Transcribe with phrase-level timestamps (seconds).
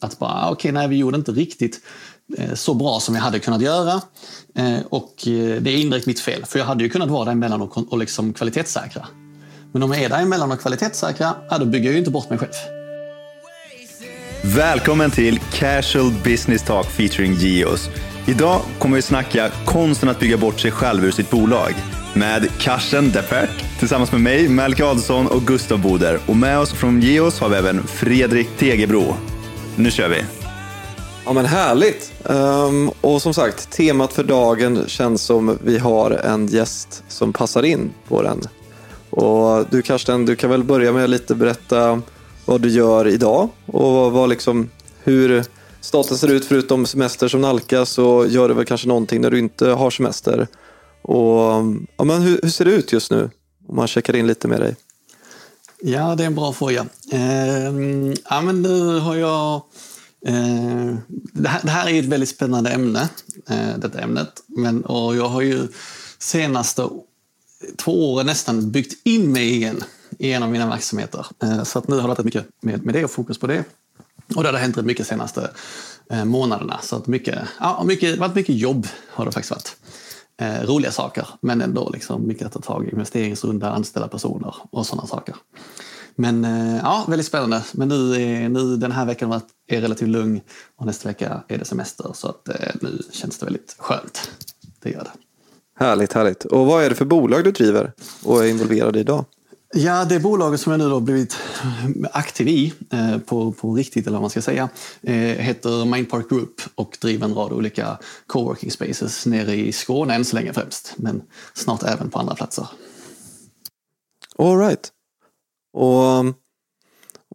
[0.00, 1.80] Att bara, ah, okej, nej, vi gjorde inte riktigt
[2.38, 4.00] eh, så bra som vi hade kunnat göra.
[4.54, 7.62] Eh, och eh, det är indirekt mitt fel, för jag hade ju kunnat vara däremellan
[7.62, 9.06] och, och liksom kvalitetssäkra.
[9.72, 12.38] Men om jag är däremellan och kvalitetssäkra, ja, då bygger jag ju inte bort mig
[12.38, 12.52] själv.
[14.44, 17.88] Välkommen till Casual Business Talk featuring Geos.
[18.26, 21.74] Idag kommer vi snacka konsten att bygga bort sig själv ur sitt bolag
[22.14, 26.20] med Karsten Deppert tillsammans med mig, Melke Adelsson och Gustav Boder.
[26.26, 29.16] Och med oss från Geos har vi även Fredrik Tegebro.
[29.78, 30.24] Nu kör vi!
[31.24, 32.12] Ja men härligt!
[32.24, 37.62] Um, och som sagt, temat för dagen känns som vi har en gäst som passar
[37.62, 38.40] in på den.
[39.10, 42.02] Och du Karsten, du kan väl börja med att lite berätta
[42.44, 44.70] vad du gör idag och vad, vad liksom,
[45.04, 45.44] hur
[45.80, 49.38] staten ser ut förutom semester som nalkas så gör du väl kanske någonting när du
[49.38, 50.46] inte har semester.
[51.02, 51.64] Och,
[51.96, 53.30] ja, men hur, hur ser det ut just nu?
[53.68, 54.76] Om man checkar in lite med dig.
[55.80, 56.86] Ja, det är en bra fråga.
[57.12, 57.72] Eh,
[58.30, 59.54] ja, men nu har jag...
[60.26, 60.94] Eh,
[61.32, 63.08] det, här, det här är ett väldigt spännande ämne,
[63.48, 64.42] eh, detta ämnet.
[64.46, 65.68] Men, och jag har ju
[66.18, 66.88] senaste
[67.76, 69.84] två åren nästan byggt in mig igen
[70.18, 71.26] i en av mina verksamheter.
[71.42, 73.64] Eh, så att nu har det varit mycket med, med det och fokus på det.
[74.36, 75.50] Och det har hänt rätt mycket senaste
[76.10, 76.80] eh, månaderna.
[76.82, 79.76] Så att mycket, ja, mycket, det har varit mycket jobb har det faktiskt varit.
[80.40, 82.90] Eh, roliga saker, men ändå liksom mycket att ta tag i.
[82.90, 85.36] Investeringsrunda, anställa personer och sådana saker.
[86.16, 87.62] Men eh, ja, väldigt spännande.
[87.72, 90.40] Men nu, är, nu den här veckan är relativt lugn
[90.76, 92.10] och nästa vecka är det semester.
[92.14, 94.30] Så att, eh, nu känns det väldigt skönt.
[94.82, 95.10] Det gör det.
[95.78, 96.44] Härligt, härligt.
[96.44, 97.92] Och vad är det för bolag du driver
[98.24, 99.24] och är involverad i idag?
[99.74, 101.36] Ja, det bolaget som jag nu har blivit
[102.12, 104.68] aktiv i eh, på, på riktigt, eller vad man ska säga,
[105.02, 110.24] eh, heter Mindpark Group och driver en rad olika coworking spaces nere i Skåne än
[110.24, 111.22] så länge främst, men
[111.54, 112.68] snart även på andra platser.
[114.38, 114.88] All right.
[115.72, 116.34] Och um,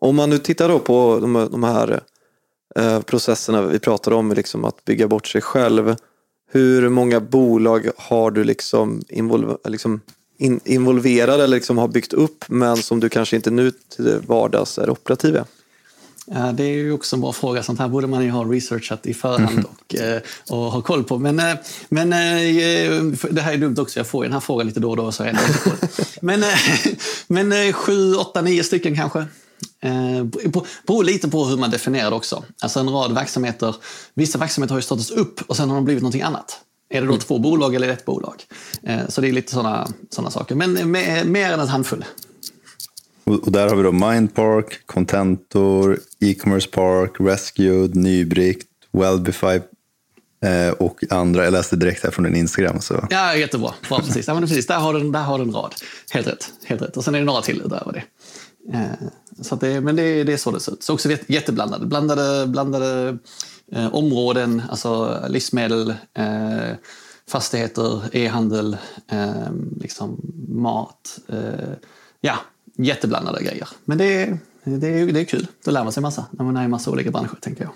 [0.01, 2.03] om man nu tittar då på de, de här
[2.75, 5.95] eh, processerna vi pratade om, liksom att bygga bort sig själv.
[6.51, 10.01] Hur många bolag har du liksom, involver- liksom
[10.41, 14.77] in, involverad eller liksom har byggt upp men som du kanske inte nu till vardags
[14.77, 15.39] är operativ i?
[16.53, 17.63] Det är ju också en bra fråga.
[17.63, 19.65] Sånt här borde man ju ha researchat i förhand Mm.
[19.65, 21.17] och, eh, och ha koll på.
[21.17, 21.55] Men, eh,
[21.89, 22.19] men eh,
[23.29, 23.99] det här är dumt också.
[23.99, 25.11] Jag får ju den här frågan lite då och då.
[25.11, 25.37] Så jag.
[26.21, 26.43] Men,
[27.27, 29.25] men sju, åtta, nio stycken kanske.
[30.87, 32.43] Beror lite på hur man definierar det också.
[32.61, 33.75] Alltså en rad verksamheter.
[34.13, 36.59] Vissa verksamheter har ju startats upp och sen har de blivit någonting annat.
[36.91, 38.43] Är det då två bolag eller ett bolag?
[38.83, 40.55] Eh, Så det är lite sådana såna saker.
[40.55, 40.91] Men
[41.31, 42.05] mer, än en handfull.
[43.23, 49.59] Och, där har vi då Mindpark, Contentor, E-commerce Park, Rescued, Nybrikt, Wellbify
[50.45, 51.43] eh, och andra.
[51.43, 52.81] Jag läste direkt här från din Instagram.
[52.81, 53.07] Så.
[53.09, 53.73] Ja, jättebra.
[53.89, 54.27] Bra, precis.
[54.27, 54.67] Ja, men precis.
[54.67, 55.73] Där, har den, där har den en rad.
[56.11, 56.49] Helt rätt.
[56.65, 56.97] Helt rätt.
[56.97, 58.03] Och sen är det några till utöver det.
[58.77, 59.07] Eh,
[59.41, 60.83] Så det men det, det är så det ser ut.
[60.83, 61.85] Så också jätte- jätteblandade.
[61.85, 63.17] Blandade, blandade
[63.71, 66.75] eh, områden, alltså livsmedel, eh,
[67.27, 68.77] fastigheter, e-handel,
[69.07, 69.31] eh,
[69.81, 71.19] liksom mat.
[71.27, 71.73] Eh,
[72.21, 72.35] ja,
[72.77, 73.67] jätteblandade grejer.
[73.85, 75.47] Men det, är- det, är, det är kul.
[75.65, 77.73] Då lär man sig massa när man är i massa olika branscher, tänker jag.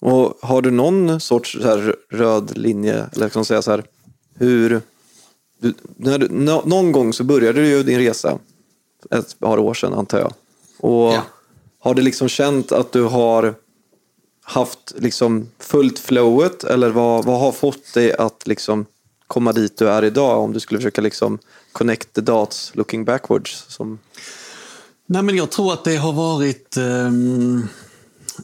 [0.00, 1.56] Och har du någon sorts
[2.10, 3.84] röd linje, eller kan man säga så här,
[4.34, 4.80] hur...
[5.60, 8.38] Du, när du, nå, någon gång så började du ju din resa,
[9.10, 10.32] ett par år sedan antar jag.
[10.80, 11.22] Och Ja.
[11.78, 13.54] Har du liksom känt att du har
[14.48, 18.86] haft liksom fullt flowet eller vad, vad har fått dig att liksom
[19.26, 21.38] komma dit du är idag om du skulle försöka liksom
[21.72, 23.64] connect the dots looking backwards?
[23.68, 23.98] Som,
[25.06, 26.76] Nej, men jag tror att det har varit...
[26.76, 27.68] Um,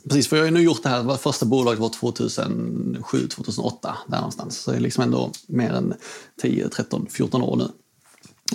[0.04, 1.16] precis, för jag har ju nu gjort det här.
[1.16, 4.58] Första bolaget var 2007, 2008, där någonstans.
[4.58, 5.94] Så det är liksom ändå mer än
[6.42, 7.68] 10, 13, 14 år nu.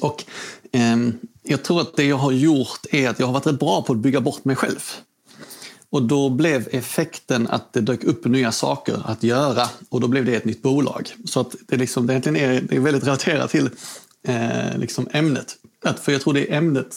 [0.02, 0.24] Och
[0.74, 3.82] um, jag tror att det jag har gjort är att jag har varit rätt bra
[3.82, 4.80] på att bygga bort mig själv.
[5.90, 10.26] Och då blev effekten att det dök upp nya saker att göra och då blev
[10.26, 11.16] det ett nytt bolag.
[11.26, 13.70] Så att det, liksom, det egentligen är, det är väldigt relaterat till
[14.28, 15.56] eh, liksom ämnet.
[15.84, 16.96] Att, för jag tror det är ämnet,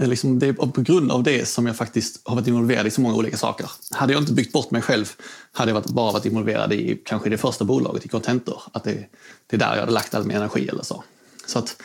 [0.00, 2.90] eh, liksom, det är på grund av det som jag faktiskt har varit involverad i
[2.90, 3.70] så många olika saker.
[3.90, 5.12] Hade jag inte byggt bort mig själv
[5.52, 8.62] hade jag varit, bara varit involverad i kanske det första bolaget, i Contentor.
[8.72, 9.06] Att det,
[9.46, 11.04] det är där jag hade lagt all min energi eller så.
[11.46, 11.76] Så att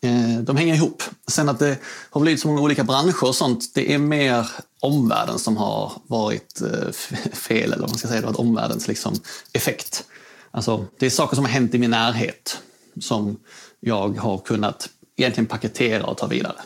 [0.00, 1.02] Eh, de hänger ihop.
[1.26, 1.78] Sen att det
[2.10, 4.50] har blivit så många olika branscher och sånt, det är mer
[4.80, 6.92] omvärlden som har varit eh,
[7.32, 9.14] fel, eller vad man ska säga, det varit omvärldens liksom,
[9.52, 10.04] effekt.
[10.50, 12.58] Alltså, det är saker som har hänt i min närhet
[13.00, 13.36] som
[13.80, 16.56] jag har kunnat egentligen paketera och ta vidare.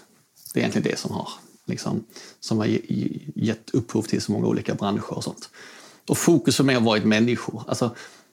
[0.55, 1.29] Det är egentligen det som har,
[1.67, 2.05] liksom,
[2.41, 2.67] som har
[3.35, 5.49] gett upphov till så många olika branscher och sånt.
[6.09, 7.65] Och fokus för mig har varit människor.
[7.69, 7.91] Alltså,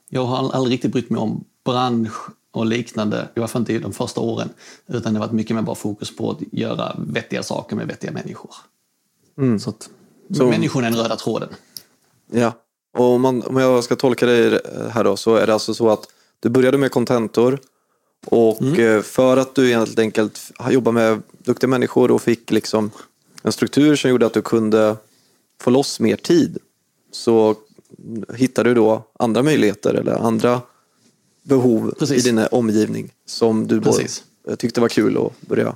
[0.10, 3.94] jag har aldrig riktigt brytt mig om bransch och liknande, i alla fall inte de
[3.94, 4.50] första åren.
[4.88, 8.12] Utan det har varit mycket mer bara fokus på att göra vettiga saker med vettiga
[8.12, 8.51] människor.
[9.60, 9.90] Så att
[10.38, 11.50] Så- människan är den röda tråden.
[12.31, 12.54] ja.
[12.98, 14.60] Och om, man, om jag ska tolka dig
[14.92, 16.07] här då så är det alltså så att
[16.40, 17.60] du började med Contentor
[18.25, 22.92] och eh, för att du helt enkelt jobbar med duktiga människor och fick liksom
[23.44, 24.98] en struktur som gjorde att du kunde
[25.62, 26.57] få loss mer tid
[27.12, 27.56] så
[28.36, 30.62] hittade du då andra möjligheter eller andra
[31.50, 32.25] behov Precis.
[32.25, 34.24] i din omgivning som du Precis.
[34.57, 35.75] tyckte var kul att börja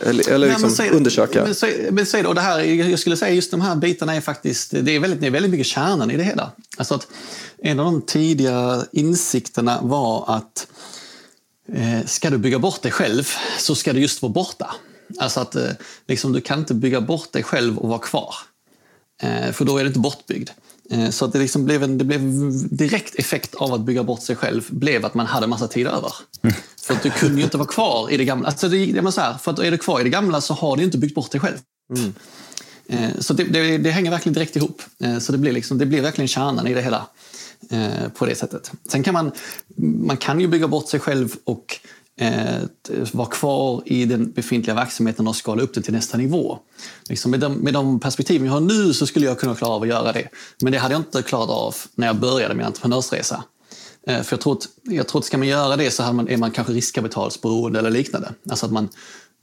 [0.00, 1.44] eller, eller Nej, liksom men säg- undersöka.
[1.44, 4.20] Men, säg- men säg då, det här, jag skulle säga just de här bitarna är
[4.20, 6.52] faktiskt, det är väldigt, det är väldigt mycket kärnan i det hela.
[6.76, 7.06] Alltså att
[7.58, 10.66] en av de tidiga insikterna var att
[11.72, 13.28] eh, ska du bygga bort dig själv
[13.58, 14.74] så ska du just vara borta.
[15.18, 15.70] Alltså att eh,
[16.08, 18.34] liksom, du kan inte bygga bort dig själv och vara kvar.
[19.22, 20.50] Eh, för då är du inte bortbyggd.
[20.90, 22.20] Eh, så att det, liksom blev en det blev
[22.70, 26.12] direkt effekt av att bygga bort sig själv blev att man hade massa tid över.
[26.82, 28.48] För att du kunde ju inte vara kvar i det gamla.
[28.48, 30.76] Alltså det, det så här, för att är du kvar i det gamla så har
[30.76, 31.56] du inte byggt bort dig själv.
[32.88, 34.82] Eh, Så det, det, det hänger verkligen direkt ihop.
[35.00, 37.06] Eh, Så det blir, liksom, det blir verkligen kärnan i det hela
[38.14, 38.72] på det sättet.
[38.88, 39.32] Sen kan man,
[39.76, 41.80] man kan ju bygga bort sig själv och
[42.20, 42.62] Eh,
[43.12, 46.58] vara kvar i den befintliga verksamheten och skala upp den till nästa nivå.
[47.08, 49.82] Liksom med, de, med de perspektiven jag har nu så skulle jag kunna klara av
[49.82, 50.28] att göra det.
[50.62, 53.44] Men det hade jag inte klarat av när jag började min entreprenörsresa.
[54.06, 56.36] Eh, för jag tror, att, jag tror att ska man göra det så man, är
[56.36, 58.32] man kanske riskkapitalsberoende eller liknande.
[58.50, 58.88] Alltså att man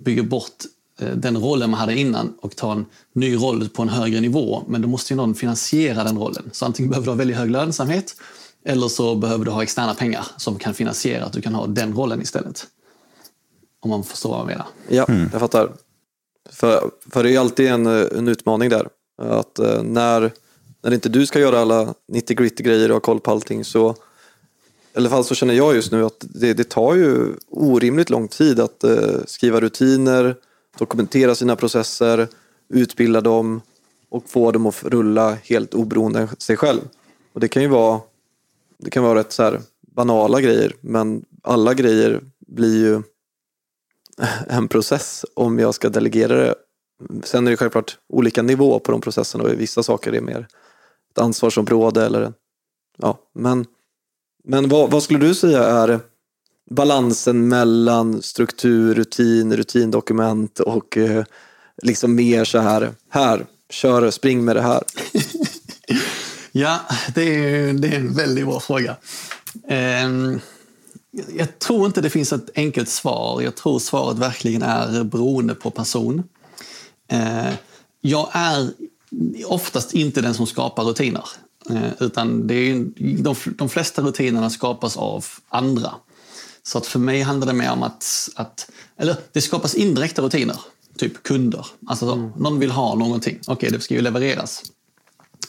[0.05, 0.63] bygger bort
[0.99, 4.63] eh, den rollen man hade innan och tar en ny roll på en högre nivå.
[4.67, 6.49] Men då måste ju någon finansiera den rollen.
[6.51, 8.15] Så antingen behöver du ha väldigt hög lönsamhet
[8.65, 11.93] eller så behöver du ha externa pengar som kan finansiera att du kan ha den
[11.93, 12.67] rollen istället.
[13.79, 14.67] Om man förstår vad jag menar.
[14.89, 15.71] Ja, jag fattar.
[16.49, 18.87] För, för det är ju alltid en, eh, en utmaning där.
[19.21, 20.31] Att eh, när,
[20.83, 23.95] när inte du ska göra alla 90 gritty grejer och ha koll på allting så
[24.95, 28.27] i alla fall så känner jag just nu att det, det tar ju orimligt lång
[28.27, 30.35] tid att eh, skriva rutiner,
[30.77, 32.27] dokumentera sina processer,
[32.69, 33.61] utbilda dem
[34.09, 36.79] och få dem att rulla helt oberoende av sig själv.
[37.33, 38.01] Och det kan ju vara,
[38.77, 39.61] det kan vara rätt så här
[39.95, 43.01] banala grejer men alla grejer blir ju
[44.47, 46.55] en process om jag ska delegera det.
[47.23, 50.47] Sen är det självklart olika nivå på de processerna och vissa saker är mer
[51.11, 52.33] ett ansvarsområde eller
[52.97, 53.65] ja, men,
[54.43, 55.99] men vad, vad skulle du säga är
[56.69, 61.23] balansen mellan struktur, rutin, rutindokument och eh,
[61.81, 64.83] liksom mer så här, här, kör, spring med det här.
[66.57, 66.79] Ja,
[67.15, 68.95] det är, det är en väldigt bra fråga.
[69.67, 70.39] Ehm,
[71.33, 73.41] jag tror inte det finns ett enkelt svar.
[73.41, 76.23] Jag tror svaret verkligen är beroende på person.
[77.11, 77.53] Eh,
[78.01, 78.69] jag är
[79.45, 81.25] oftast inte den som skapar rutiner.
[81.69, 82.85] Eh, utan det är,
[83.23, 85.93] de, de flesta rutinerna skapas av andra.
[86.63, 90.57] Så att för mig handlar det mer om att, att eller det skapas indirekta rutiner.
[90.97, 91.65] Typ kunder.
[91.87, 93.39] Alltså så, någon vill ha någonting.
[93.47, 94.63] Okej, det ska ju levereras.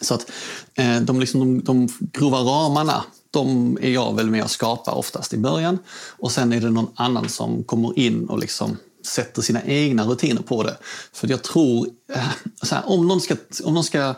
[0.01, 0.31] Så att
[0.75, 5.35] eh, de, liksom, de, de grova ramarna, de är jag väl med och skapar oftast
[5.35, 5.79] i början.
[6.19, 8.77] Och sen är det någon annan som kommer in och liksom
[9.07, 10.77] sätter sina egna rutiner på det.
[11.13, 12.29] För jag tror, eh,
[12.63, 14.15] så här, om någon ska, om någon ska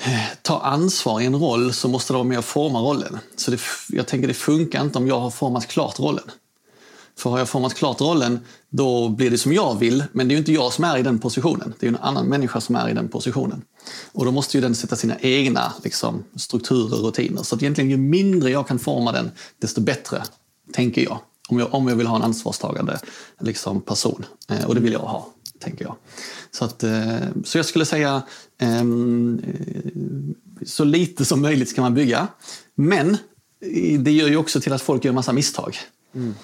[0.00, 3.18] eh, ta ansvar i en roll så måste de vara med och forma rollen.
[3.36, 6.30] Så det, jag tänker det funkar inte om jag har format klart rollen.
[7.18, 10.04] För har jag format klart rollen, då blir det som jag vill.
[10.12, 11.74] Men det är ju inte jag som är i den positionen.
[11.78, 13.62] Det är en annan människa som är i den positionen.
[14.12, 17.42] Och då måste ju den sätta sina egna liksom, strukturer och rutiner.
[17.42, 20.22] Så att egentligen ju mindre jag kan forma den, desto bättre,
[20.72, 21.18] tänker jag.
[21.48, 22.98] Om jag, om jag vill ha en ansvarstagande
[23.40, 24.24] liksom, person.
[24.48, 25.28] Eh, och det vill jag ha,
[25.60, 25.96] tänker jag.
[26.50, 28.22] Så, att, eh, så jag skulle säga
[28.58, 32.28] ehm, eh, så lite som möjligt ska man bygga.
[32.74, 33.16] Men
[33.60, 35.78] eh, det gör ju också till att folk gör massa misstag.
[36.14, 36.34] Mm.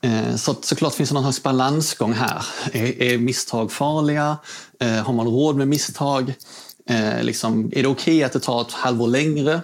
[0.00, 2.46] Eh, så såklart finns det någon slags balansgång här.
[2.72, 4.38] Är, är misstag farliga?
[4.80, 6.34] Eh, har man råd med misstag?
[6.86, 9.60] Eh, liksom, är det okej okay att det tar ett halvår längre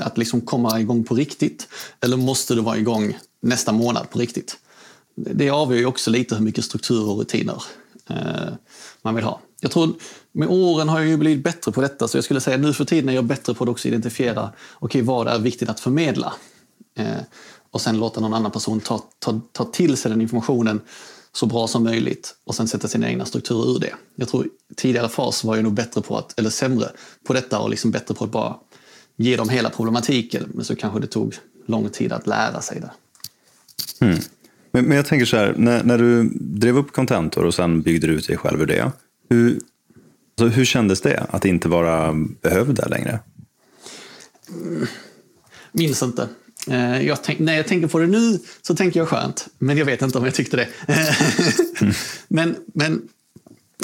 [0.00, 1.68] att liksom komma igång på riktigt?
[2.00, 4.56] Eller måste du vara igång nästa månad på riktigt?
[5.16, 7.62] Det avgör ju också lite hur mycket struktur och rutiner
[9.02, 9.40] man vill ha.
[9.60, 9.94] Jag tror
[10.32, 12.84] med åren har jag ju blivit bättre på detta så jag skulle säga nu för
[12.84, 16.32] tiden är jag bättre på att också identifiera okay, vad är viktigt att förmedla.
[17.76, 20.80] Och sen låta någon annan person ta, ta, ta till sig den informationen
[21.32, 23.94] så bra som möjligt och sen sätta sina egna strukturer ur det.
[24.14, 26.90] Jag tror tidigare fas var jag nog bättre på att, eller sämre
[27.26, 28.56] på detta och liksom bättre på att bara
[29.16, 30.50] ge dem hela problematiken.
[30.54, 31.34] Men så kanske det tog
[31.66, 32.90] lång tid att lära sig det.
[34.06, 34.18] Mm.
[34.70, 38.06] Men, men, jag tänker så här, när, när du drev upp Contentor och sen byggde
[38.06, 38.92] du ut dig själv ur det.
[39.28, 39.60] Hur,
[40.40, 43.18] alltså hur kändes det att inte vara behövd där längre?
[45.72, 46.28] Minns inte.
[46.66, 49.84] Eh, jag tänk, när jag tänker på det nu så tänker jag skönt, men jag
[49.84, 50.68] vet inte om jag tyckte det.
[51.80, 51.94] mm.
[52.28, 53.08] Men, men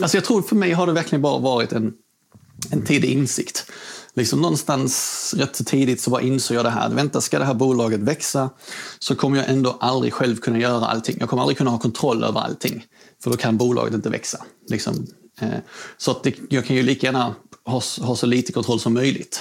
[0.02, 1.92] alltså jag tror för mig har det verkligen bara varit en,
[2.70, 3.66] en tidig insikt
[4.14, 6.90] liksom någonstans rätt tidigt så bara insåg jag det här.
[6.90, 8.50] Vänta, ska det här bolaget växa
[8.98, 11.16] så kommer jag ändå aldrig själv kunna göra allting.
[11.20, 12.84] Jag kommer aldrig kunna ha kontroll över allting.
[13.22, 14.44] För då kan bolaget inte växa.
[14.68, 15.06] Liksom.
[15.40, 15.48] Eh,
[15.96, 17.34] så att det, jag kan ju lika gärna
[17.64, 19.40] ha, ha så lite kontroll som möjligt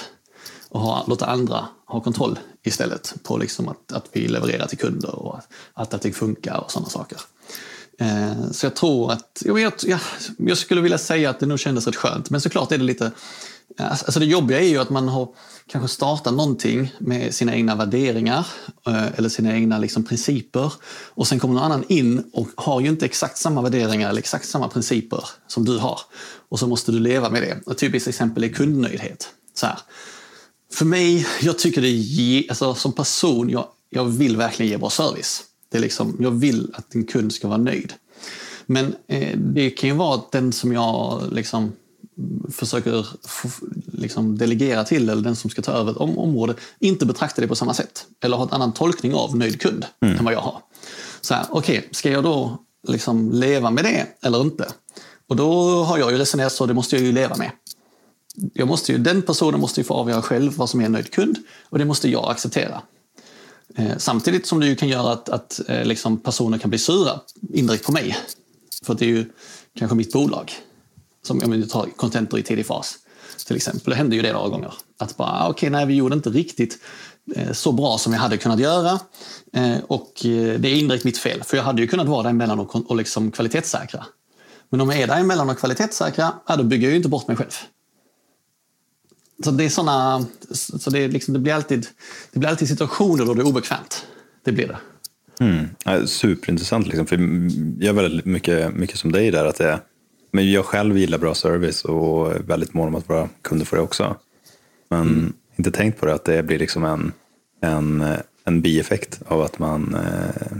[0.72, 5.14] och ha, låta andra ha kontroll istället på liksom att, att vi levererar till kunder
[5.14, 7.18] och att, att allting funkar och sådana saker.
[7.98, 9.98] Eh, så jag tror att, jag, vet, ja,
[10.38, 13.10] jag skulle vilja säga att det nog kändes rätt skönt men såklart är det lite
[13.78, 15.28] eh, alltså, alltså det jobbiga är ju att man har
[15.66, 18.46] kanske startat någonting med sina egna värderingar
[18.86, 20.72] eh, eller sina egna liksom principer
[21.08, 24.48] och sen kommer någon annan in och har ju inte exakt samma värderingar eller exakt
[24.48, 26.00] samma principer som du har.
[26.48, 27.70] Och så måste du leva med det.
[27.72, 29.28] Ett typiskt exempel är kundnöjdhet.
[29.54, 29.78] Så här.
[30.72, 34.90] För mig, jag tycker det är, alltså, som person, jag, jag vill verkligen ge bra
[34.90, 35.42] service.
[35.68, 37.92] Det är liksom, jag vill att en kund ska vara nöjd.
[38.66, 41.72] Men eh, det kan ju vara att den som jag liksom
[42.50, 43.06] försöker
[43.92, 47.54] liksom delegera till eller den som ska ta över ett område inte betraktar det på
[47.54, 48.06] samma sätt.
[48.20, 50.18] Eller har en annan tolkning av nöjd kund mm.
[50.18, 50.58] än vad jag har.
[51.20, 54.68] Så här, okej, okay, ska jag då liksom leva med det eller inte?
[55.28, 57.50] Och då har jag ju resonerat så, det måste jag ju leva med.
[58.34, 61.10] Jag måste ju, den personen måste ju få avgöra själv vad som är en nöjd
[61.10, 62.82] kund och det måste jag acceptera.
[63.76, 67.20] Eh, samtidigt som det ju kan göra att, att eh, liksom personer kan bli sura
[67.52, 68.16] indirekt på mig.
[68.82, 69.24] För det är ju
[69.78, 70.52] kanske mitt bolag.
[71.22, 72.98] Som om vi tar Contentor i tidig fas
[73.46, 73.90] till exempel.
[73.90, 74.74] Det hände ju det några gånger.
[74.98, 76.78] Att bara, ah, okej, okay, nej vi gjorde inte riktigt
[77.36, 79.00] eh, så bra som vi hade kunnat göra.
[79.52, 82.60] Eh, och eh, det är indirekt mitt fel, för jag hade ju kunnat vara däremellan
[82.60, 84.06] och, och liksom kvalitetssäkra.
[84.70, 87.36] Men om jag är däremellan och kvalitetssäkra, ja, då bygger jag ju inte bort mig
[87.36, 87.50] själv.
[89.44, 91.86] Så det är såna, så det, är liksom, det, blir alltid,
[92.32, 94.06] det blir alltid situationer då det är obekvämt.
[94.44, 94.78] Det blir det.
[95.40, 96.06] Mm.
[96.06, 97.16] Superintressant, liksom, för
[97.78, 99.44] jag är väldigt mycket, mycket som dig där.
[99.44, 99.80] att det
[100.32, 103.76] men jag själv gillar bra service och är väldigt mån om att våra kunder får
[103.76, 104.16] det också.
[104.88, 105.32] Men mm.
[105.56, 107.12] inte tänkt på det att det blir liksom en,
[107.60, 108.04] en,
[108.44, 110.56] en bieffekt av att man eh,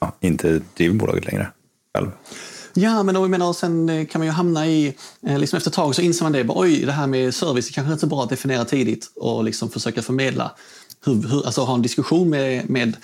[0.00, 1.48] ja, inte driver bolaget längre
[1.94, 2.10] själv.
[2.76, 4.94] Ja, men då, menar, sen eh, kan man ju hamna i,
[5.26, 7.68] eh, liksom efter ett tag så inser man det, bara, oj, det här med service
[7.68, 10.52] är kanske inte så bra att definiera tidigt och liksom försöka förmedla,
[11.04, 12.96] hur, hur, alltså ha en diskussion med, med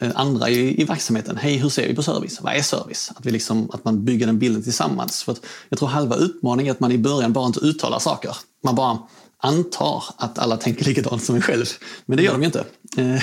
[0.00, 1.36] eh, andra i, i verksamheten.
[1.36, 2.40] Hej, hur ser vi på service?
[2.40, 3.12] Vad är service?
[3.14, 5.22] Att, vi liksom, att man bygger den bilden tillsammans.
[5.22, 5.36] För
[5.68, 8.36] jag tror halva utmaningen är att man i början bara inte uttalar saker.
[8.64, 8.98] Man bara
[9.38, 11.66] antar att alla tänker likadant som en själv.
[12.06, 12.64] Men det gör de ju inte.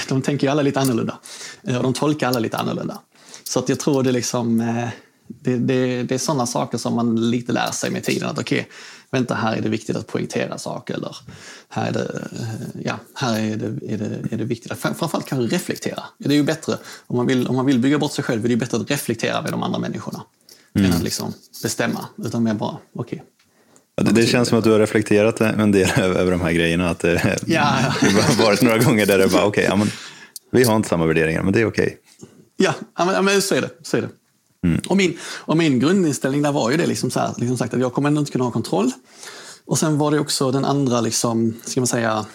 [0.09, 1.17] De tänker ju alla lite annorlunda.
[1.63, 2.99] Och de tolkar alla lite annorlunda.
[3.43, 4.61] Så att jag tror det, liksom,
[5.29, 8.29] det, det, det är sådana saker som man lite lär sig med tiden.
[8.29, 8.63] Att okay,
[9.11, 10.93] vänta, här är det viktigt att poängtera saker.
[10.93, 11.15] Eller
[11.69, 12.27] här är det,
[12.83, 16.03] ja, här är det, är det, är det viktigt att framförallt kanske reflektera.
[16.17, 18.49] Det är ju bättre, om man, vill, om man vill bygga bort sig själv, är
[18.49, 20.23] det bättre att reflektera med de andra människorna.
[20.73, 20.91] Mm.
[20.91, 21.33] Än att liksom
[21.63, 23.15] bestämma, utan mer bara, okej.
[23.15, 23.19] Okay.
[23.95, 26.89] Ja, det, det känns som att du har reflekterat en del över de här grejerna.
[26.89, 27.93] Att det, ja.
[28.01, 29.87] det har varit några gånger där det bara, okej, okay, ja,
[30.51, 31.85] vi har inte samma värderingar, men det är okej.
[31.85, 31.97] Okay.
[32.57, 33.69] Ja, ja men, så är det.
[33.83, 34.09] Så är det.
[34.65, 34.81] Mm.
[34.87, 37.79] Och, min, och min grundinställning där var ju det liksom så här, liksom sagt att
[37.79, 38.91] jag kommer ändå inte kunna ha kontroll.
[39.65, 42.25] Och sen var det också den andra, liksom, ska man säga,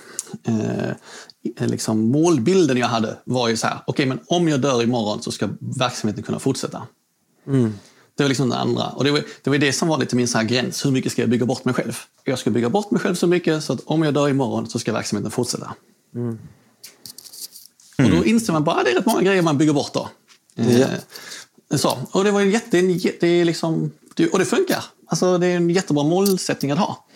[0.46, 4.82] eh, liksom, målbilden jag hade var ju så här, okej okay, men om jag dör
[4.82, 6.82] imorgon så ska verksamheten kunna fortsätta.
[7.46, 7.74] Mm.
[8.16, 8.88] Det var liksom det andra.
[8.88, 10.84] Och det var, det var det som var lite min så här gräns.
[10.84, 11.98] Hur mycket ska jag bygga bort mig själv?
[12.24, 14.78] Jag ska bygga bort mig själv så mycket så att om jag dör imorgon så
[14.78, 15.74] ska verksamheten fortsätta.
[16.14, 16.38] Mm.
[17.98, 20.08] Och då inser man bara att det är rätt många grejer man bygger bort då.
[20.56, 20.82] Mm.
[20.82, 20.88] Eh,
[21.76, 21.98] så.
[22.10, 22.82] Och det var en jätte,
[23.20, 23.90] det är liksom,
[24.32, 24.84] och det funkar.
[25.06, 27.06] Alltså, det är en jättebra målsättning att ha.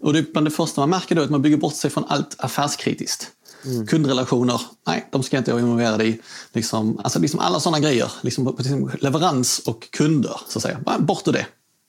[0.00, 2.04] Och det, bland det första man märker då är att man bygger bort sig från
[2.08, 3.30] allt affärskritiskt.
[3.64, 3.86] Mm.
[3.86, 6.20] Kundrelationer, nej, de ska inte vara involverade i.
[6.52, 8.12] Liksom, alltså liksom alla sådana grejer.
[8.20, 10.80] Liksom, liksom, leverans och kunder, så att säga.
[10.84, 11.46] Bara bort ur det.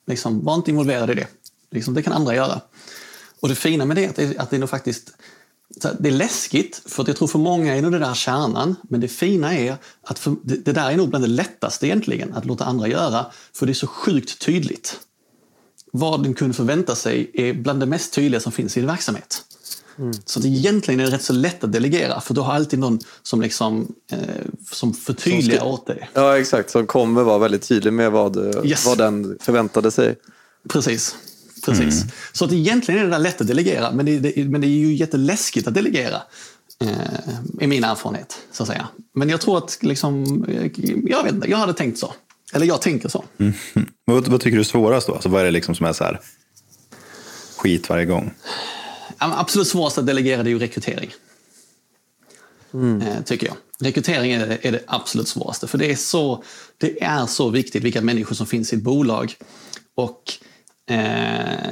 [0.08, 1.28] Liksom, var inte involverad i det.
[1.72, 2.62] Liksom, det kan andra göra.
[3.40, 5.12] Och det fina med det är att det, att det är nog faktiskt
[6.00, 8.76] det är läskigt, för jag tror för många är nog det där kärnan.
[8.82, 12.34] Men det fina är att för, det, det, där är nog bland det lättaste egentligen,
[12.34, 13.26] att låta andra göra.
[13.54, 15.00] För det är så sjukt tydligt.
[15.92, 19.44] Vad en kund förväntar sig är bland det mest tydliga som finns i en verksamhet.
[19.98, 20.14] Mm.
[20.26, 23.00] Så det egentligen är det rätt så lätt att delegera, för du har alltid någon
[23.24, 24.20] som, liksom, eh,
[24.72, 26.10] som förtydligar åt dig.
[26.14, 26.70] Ja, exakt.
[26.70, 28.86] Som kommer vara väldigt tydlig med vad, yes.
[28.86, 30.16] vad den förväntade sig.
[30.70, 31.16] Precis.
[31.66, 32.02] Precis.
[32.02, 32.14] Mm.
[32.32, 34.70] Så att egentligen är det där lätt att delegera, men det, det, men det är
[34.70, 36.22] ju jätteläskigt att delegera.
[36.82, 38.88] Eh, är min erfarenhet, så att säga.
[39.16, 40.46] Men jag tror att, liksom,
[41.08, 42.14] jag vet inte, jag hade tänkt så.
[42.54, 43.26] Eller jag tänker så.
[43.38, 43.54] Mm.
[44.06, 45.14] Vad, vad, tycker du är svårast då?
[45.14, 46.20] Alltså, vad är det liksom som är så här
[47.58, 48.34] skit varje gång?
[49.18, 51.12] absolut svårast att delegera det är ju rekrytering.
[52.74, 53.02] Mm.
[53.02, 53.56] Eh, tycker jag.
[53.80, 55.68] Rekrytering är, är, det absolut svåraste.
[55.68, 56.44] För det är, så,
[56.78, 59.36] det är så viktigt vilka människor som finns i ett bolag.
[59.96, 60.34] Och
[60.90, 61.72] eh,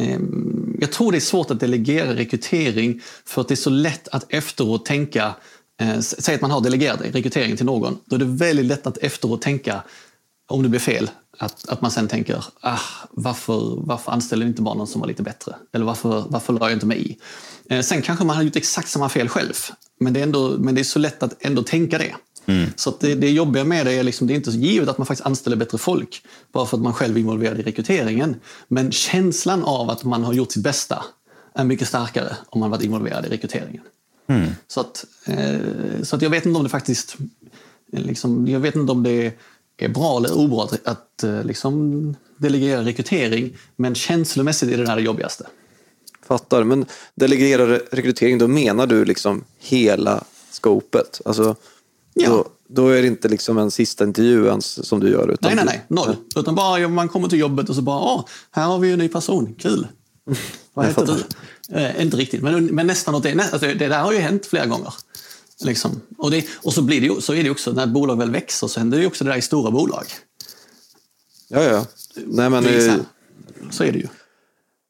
[0.00, 0.20] eh,
[0.80, 4.32] jag tror det är svårt att delegera rekrytering för att det är så lätt att
[4.32, 5.34] efteråt tänka
[5.80, 7.98] Eh, säg att man har delegerat rekrytering till någon.
[8.04, 9.82] Då är det väldigt lätt att efteråt tänka,
[10.48, 12.78] om det blir fel, att, att man sen tänker ah,
[13.10, 15.56] varför, varför anställer inte bara någon som var lite bättre?
[15.72, 17.18] Eller varför, varför la jag inte mig i?
[17.68, 19.54] Eh, sen kanske man har gjort exakt samma fel själv.
[20.00, 22.14] Men det är, ändå, men det är så lätt att ändå tänka det.
[22.46, 22.70] Mm.
[22.76, 25.06] Så det, det jobbiga med det är liksom, det är inte så givet att man
[25.06, 28.36] faktiskt anställer bättre folk bara för att man själv är involverad i rekryteringen.
[28.68, 31.04] Men känslan av att man har gjort sitt bästa
[31.54, 33.82] är mycket starkare om man varit involverad i rekryteringen.
[34.26, 34.50] Mm.
[34.68, 35.58] Så, att, eh,
[36.02, 37.16] så att jag vet inte om det faktiskt
[37.92, 39.32] liksom, jag vet inte om det
[39.76, 44.96] är bra eller obra att, att eh, liksom, delegera rekrytering, men känslomässigt är det där
[44.96, 45.46] det jobbigaste.
[46.26, 51.20] Fattar, men delegera rekrytering, då menar du liksom hela skopet?
[51.24, 51.56] Alltså,
[52.14, 52.28] ja.
[52.28, 55.30] då, då är det inte liksom en sista intervju ens som du gör?
[55.30, 55.84] Utan nej, nej, nej.
[55.88, 56.16] Noll.
[56.36, 59.08] Utan bara man kommer till jobbet och så bara, åh, här har vi en ny
[59.08, 59.86] person, kul.
[60.74, 61.24] Vad heter du?
[61.76, 63.32] Eh, inte riktigt, men, men nästan åt det.
[63.52, 64.94] Alltså, det där har ju hänt flera gånger.
[65.64, 66.00] Liksom.
[66.18, 68.80] Och, det, och så, blir det, så är det också, när bolag väl växer så
[68.80, 70.04] händer det också det där i stora bolag.
[71.48, 71.86] Ja, ja.
[72.26, 72.98] Nej, men, i,
[73.70, 74.08] så är det ju.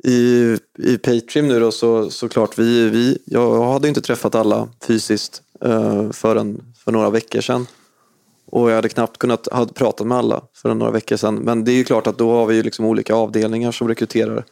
[0.04, 5.42] I, i Patreon nu då så såklart, vi, vi, jag hade inte träffat alla fysiskt
[5.64, 7.66] uh, förrän för några veckor sedan.
[8.46, 11.34] Och jag hade knappt kunnat ha pratat med alla för några veckor sedan.
[11.34, 14.44] Men det är ju klart att då har vi liksom olika avdelningar som rekryterar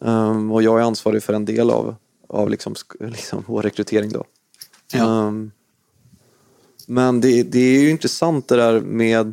[0.00, 1.94] Um, och jag är ansvarig för en del av,
[2.28, 4.12] av liksom, liksom vår rekrytering.
[4.12, 4.24] Då.
[4.92, 5.04] Ja.
[5.04, 5.50] Um,
[6.86, 9.32] men det, det, är ju intressant det där med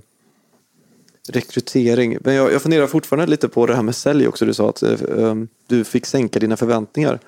[1.30, 2.18] rekrytering.
[2.22, 4.46] Men jag, jag funderar fortfarande lite på det här med sälj också.
[4.46, 7.20] Du sa att um, du fick sänka dina förväntningar.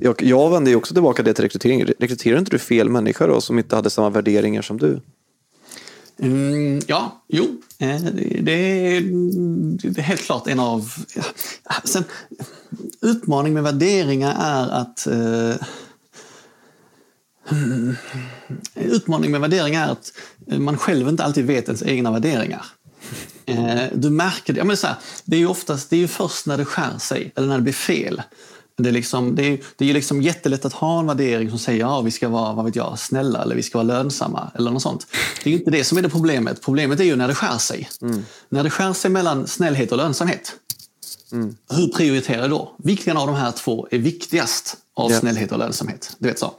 [0.00, 1.84] Jag, jag vänder ju också tillbaka det till rekrytering.
[1.84, 5.00] Rekryterar inte du fel människa då som inte hade samma värderingar som du?
[6.18, 7.44] Mm, ja, jo,
[7.78, 8.00] eh,
[8.40, 9.00] det är,
[9.90, 10.92] det är helt klart en av...
[11.84, 12.04] Sen,
[13.00, 15.06] utmaning med värderingar är att...
[15.06, 15.66] Eh,
[17.50, 17.96] mm,
[18.74, 20.12] utmaning med värderingar är att
[20.60, 22.66] man själv inte alltid vet ens egna värderingar.
[23.46, 24.58] Eh, du märker det.
[24.58, 26.98] Ja, men så här, det är ju oftast, det är ju först när det skär
[26.98, 28.22] sig, eller när det blir fel,
[28.78, 31.84] det är, liksom, det, är, det är liksom jättelätt att ha en värdering som säger
[31.84, 34.50] att ja, vi ska vara vad vet jag, snälla eller vi ska vara lönsamma.
[34.54, 35.06] eller något sånt.
[35.44, 36.62] Det är inte det som är det problemet.
[36.62, 37.88] Problemet är ju när det skär sig.
[38.02, 38.24] Mm.
[38.48, 40.52] När det skär sig mellan snällhet och lönsamhet.
[41.32, 41.56] Mm.
[41.70, 42.74] Hur prioriterar du då?
[42.78, 45.20] Vilken av de här två är viktigast av yeah.
[45.20, 46.16] snällhet och lönsamhet?
[46.18, 46.54] Du vet så.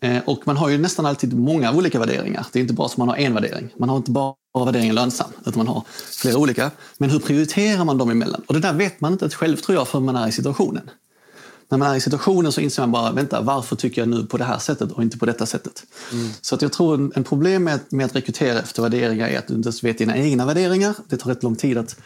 [0.00, 2.46] Eh, och man har ju nästan alltid många olika värderingar.
[2.52, 3.68] Det är inte bara så att man har en värdering.
[3.76, 6.70] Man har inte bara värderingen lönsam, utan man har flera olika.
[6.98, 8.42] Men hur prioriterar man dem emellan?
[8.46, 10.90] Och det där vet man inte själv tror jag förrän man är i situationen
[11.72, 14.36] när man är i situationen så inser man bara, vänta, varför tycker jag nu på
[14.36, 15.82] det här sättet och inte på detta sättet?
[16.12, 16.30] Mm.
[16.40, 19.46] Så att jag tror en, en problem med, med, att rekrytera efter värderingar är att
[19.46, 20.94] du inte ens vet dina egna värderingar.
[21.08, 21.96] Det tar rätt lång tid att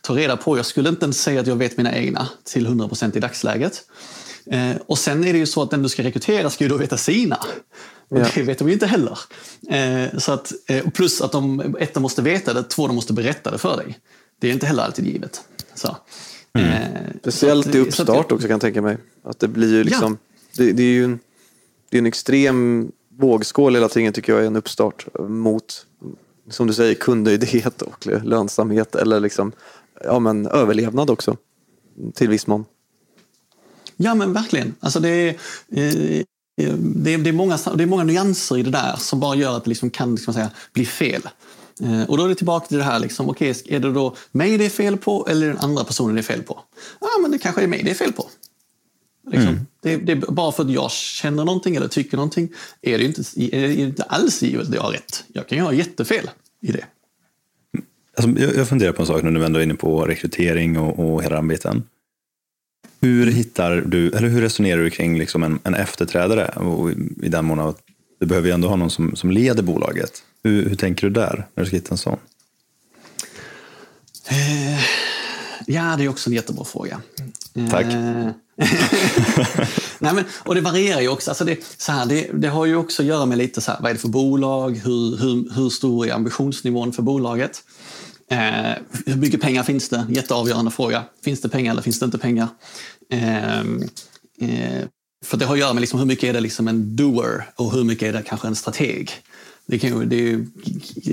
[0.00, 0.56] ta reda på.
[0.56, 3.82] Jag skulle inte ens säga att jag vet mina egna till 100% i dagsläget.
[4.50, 6.76] Eh, och sen är det ju så att den du ska rekrytera ska ju då
[6.76, 7.38] veta sina.
[8.08, 8.26] Och ja.
[8.34, 9.18] det vet de ju inte heller.
[9.70, 13.12] Eh, så att, eh, plus att de, ett, de måste veta det, två, de måste
[13.12, 13.98] berätta det för dig.
[14.40, 15.40] Det är inte heller alltid givet.
[15.74, 15.96] Så.
[16.58, 16.72] Mm.
[16.72, 18.96] Eh, Speciellt i uppstart också kan jag tänka mig.
[19.22, 20.18] Att det blir ju liksom,
[20.52, 20.64] ja.
[20.64, 21.18] det, det, är ju en,
[21.90, 25.86] det är en extrem vågskål hela tiden tycker jag är en uppstart mot,
[26.50, 29.52] som du säger, kundnöjdhet och lönsamhet eller liksom,
[30.04, 31.36] ja, men överlevnad också
[32.14, 32.64] till viss mån.
[33.96, 34.74] Ja men verkligen.
[34.80, 36.14] Alltså det, är, eh,
[36.56, 39.56] det, är, det, är många, det är många nyanser i det där som bara gör
[39.56, 41.22] att det liksom kan liksom säga, bli fel.
[41.82, 44.58] Eh, och då är det tillbaka till det här, liksom, okay, är det då mig
[44.58, 46.60] det är fel på eller den andra personen det är fel på?
[47.00, 48.30] Ja, men det kanske är mig det är fel på.
[49.30, 49.48] Liksom.
[49.48, 49.66] Mm.
[49.82, 52.48] Det, det, är bara för att jag känner någonting eller tycker någonting
[52.82, 53.22] är det inte,
[53.56, 55.24] är det inte alls givet att jag har rätt.
[55.32, 56.84] Jag kan ju ha jättefel i det.
[58.16, 60.98] Alltså, jag, jag funderar på en sak när vi ändå är inne på rekrytering och,
[60.98, 61.82] och hela den biten.
[63.00, 66.48] Hur hittar du, eller hur resonerar du kring liksom en, en efterträdare?
[66.48, 66.90] Och
[67.22, 67.80] I den mån att
[68.18, 70.22] du behöver ju ändå ha någon som, som leder bolaget.
[70.44, 72.18] Hur, hur tänker du där, när du ska hitta en sån?
[74.28, 74.80] Eh,
[75.66, 77.00] ja, det är också en jättebra fråga.
[77.70, 77.86] Tack.
[77.86, 78.30] Eh,
[79.98, 81.30] Nej, men, och det varierar ju också.
[81.30, 83.80] Alltså det, så här, det, det, har ju också att göra med lite så här,
[83.80, 84.80] vad är det för bolag?
[84.84, 87.62] Hur, hur, hur stor är ambitionsnivån för bolaget?
[88.30, 88.72] Eh,
[89.06, 90.06] hur mycket pengar finns det?
[90.10, 91.04] Jätteavgörande fråga.
[91.24, 92.48] Finns det pengar eller finns det inte pengar?
[93.10, 93.60] Eh,
[94.40, 94.84] eh,
[95.24, 97.72] för det har att göra med liksom hur mycket är det liksom en doer och
[97.72, 99.10] hur mycket är det kanske en strateg.
[99.66, 100.46] Det kan, det är,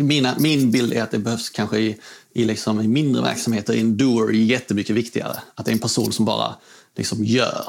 [0.03, 1.97] mina, min bild är att det behövs kanske i,
[2.33, 5.37] i, liksom, i mindre verksamheter, en doer är jättemycket viktigare.
[5.55, 6.55] Att det är en person som bara
[6.95, 7.67] liksom gör.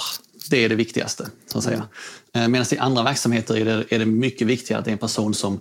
[0.51, 1.29] Det är det viktigaste.
[1.47, 1.89] så att säga.
[2.33, 2.53] Mm.
[2.53, 5.35] Medan i andra verksamheter är det, är det mycket viktigare att det är en person
[5.35, 5.61] som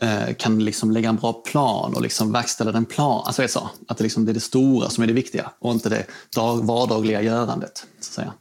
[0.00, 3.22] eh, kan liksom lägga en bra plan och liksom verkställa den plan.
[3.26, 5.88] Alltså så, att det, liksom, det är det stora som är det viktiga och inte
[5.88, 6.06] det
[6.62, 7.86] vardagliga görandet.
[8.00, 8.32] Så att säga.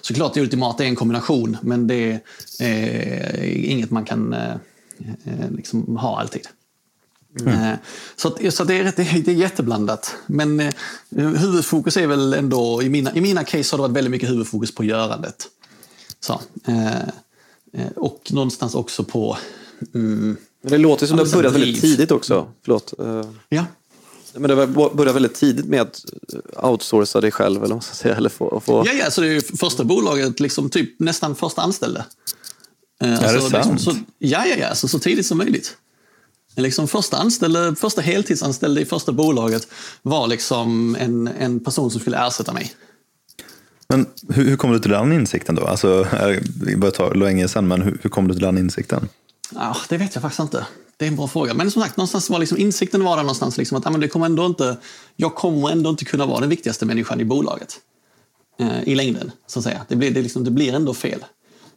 [0.00, 2.20] Såklart det ultimata är en kombination men det
[2.60, 4.54] är inget man kan eh,
[4.98, 6.46] eh liksom ha alltid.
[7.40, 7.72] Mm.
[7.72, 7.78] Eh,
[8.16, 8.92] så, så det, är,
[9.24, 10.16] det är jätteblandat.
[10.26, 10.72] Men eh,
[11.16, 14.74] huvudfokus är väl ändå, i mina, i mina case har det varit väldigt mycket huvudfokus
[14.74, 15.48] på görandet.
[16.20, 16.98] Så, eh,
[17.72, 19.36] eh och någonstans också på...
[19.94, 22.52] Mm, men det låter som det har börjat väldigt tidigt också.
[22.64, 22.94] Förlåt.
[22.98, 23.24] Eh.
[23.48, 23.64] Ja.
[24.34, 26.04] Men det började väldigt tidigt med att
[26.62, 28.16] outsourca dig själv, eller vad ska säga.
[28.16, 28.84] Eller få, få...
[28.86, 32.04] Ja, ja, så det är första bolaget, liksom typ nästan första anställda.
[33.00, 33.54] Är alltså, det sant?
[33.54, 35.76] Liksom, så, ja, ja, ja, så, så tidigt som möjligt.
[36.56, 39.68] Liksom första, anställde, första heltidsanställde i första bolaget
[40.02, 42.72] var liksom en, en person som skulle ersätta mig.
[43.88, 45.66] Men hur, hur kom du till den insikten då?
[45.66, 46.06] Alltså,
[46.44, 49.08] det börjar ta länge sedan, men hur, hur kom du till den insikten?
[49.54, 50.66] Ja, det vet jag faktiskt inte.
[51.00, 51.54] Det är en bra fråga.
[51.54, 54.26] Men som sagt, någonstans var liksom, insikten var där någonstans liksom att men det kommer
[54.26, 54.76] ändå inte,
[55.16, 57.76] jag kommer ändå inte kunna vara den viktigaste människan i bolaget.
[58.58, 59.86] Eh, I längden, så att säga.
[59.88, 61.24] Det blir, det, liksom, det blir ändå fel.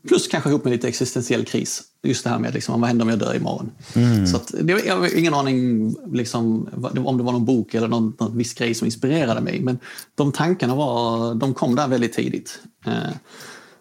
[0.08, 1.84] Plus kanske ihop med lite existentiell kris.
[2.04, 3.72] Just det här med liksom, vad händer om jag dör imorgon?
[3.94, 4.28] Mm.
[4.28, 6.70] Så att, det, jag har ingen aning liksom,
[7.06, 9.60] om det var någon bok eller någon, någon viss grej som inspirerade mig.
[9.60, 9.80] Men
[10.16, 12.60] de tankarna var, de kom där väldigt tidigt.
[12.86, 13.16] Eh,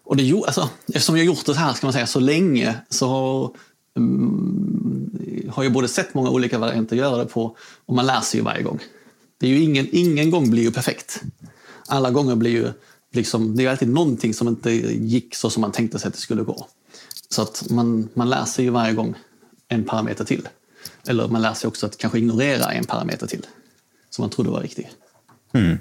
[0.03, 3.55] och det, alltså, eftersom jag gjort det här ska man säga, så länge så
[3.97, 8.39] Mm, har ju både sett många olika varianter göra det på och man lär sig
[8.39, 8.79] ju varje gång.
[9.39, 11.21] Det är ju ingen, ingen gång blir ju perfekt.
[11.87, 12.71] Alla gånger blir ju
[13.11, 16.19] liksom, det är alltid någonting som inte gick så som man tänkte sig att det
[16.19, 16.67] skulle gå.
[17.29, 19.15] Så att man, man lär sig ju varje gång
[19.67, 20.47] en parameter till.
[21.07, 23.45] Eller man lär sig också att kanske ignorera en parameter till
[24.09, 24.89] som man trodde var riktig.
[25.53, 25.77] Mm.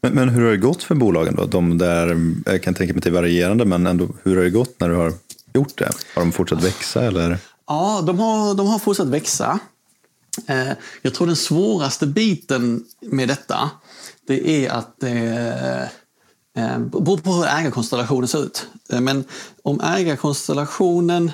[0.00, 1.46] Men, men, hur har det gått för bolagen då?
[1.46, 4.88] De där, jag kan tänka mig till varierande, men ändå, hur har det gått när
[4.88, 5.12] du har
[5.58, 5.90] gjort det?
[6.14, 7.38] Har de fortsatt växa eller?
[7.66, 9.58] Ja, de har, de har fortsatt växa.
[10.46, 13.70] Eh, jag tror den svåraste biten med detta,
[14.26, 15.90] det är att det
[16.58, 18.66] Eh, eh beror på hur ägarkonstellationen ser ut.
[18.88, 19.24] Eh, men
[19.62, 21.30] om ägarkonstellationen,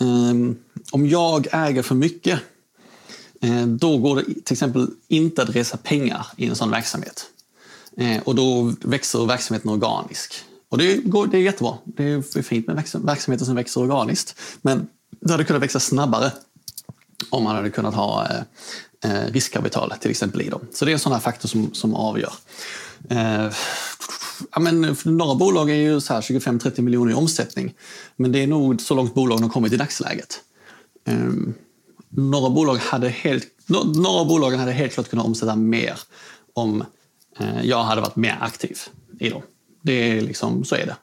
[0.00, 0.56] ehm,
[0.92, 2.40] om jag äger för mycket,
[3.40, 7.26] eh, då går det till exempel inte att resa pengar i en sån verksamhet.
[7.96, 10.44] Eh, och då växer verksamheten organiskt.
[10.68, 11.74] Och det, går, det är jättebra.
[11.84, 14.40] Det är fint med verksamheter som växer organiskt.
[14.62, 14.88] Men
[15.20, 16.32] det hade kunnat växa snabbare
[17.30, 18.40] om man hade kunnat ha eh,
[19.12, 20.60] eh, riskkapital till exempel i dem.
[20.72, 22.32] Så det är en sån här faktor som, som avgör
[23.10, 23.50] eh,
[24.52, 27.74] ja, men några bolag är ju 25-30 miljoner i omsättning.
[28.16, 30.40] Men det är nog så långt bolagen har kommit i dagsläget.
[31.04, 31.30] Eh,
[32.08, 33.46] några, bolag hade helt,
[33.96, 35.98] några bolagen hade helt klart kunnat omsätta mer
[36.54, 36.84] om
[37.38, 38.78] eh, jag hade varit mer aktiv
[39.20, 39.42] i dem.
[39.82, 40.96] Det är liksom, så är det.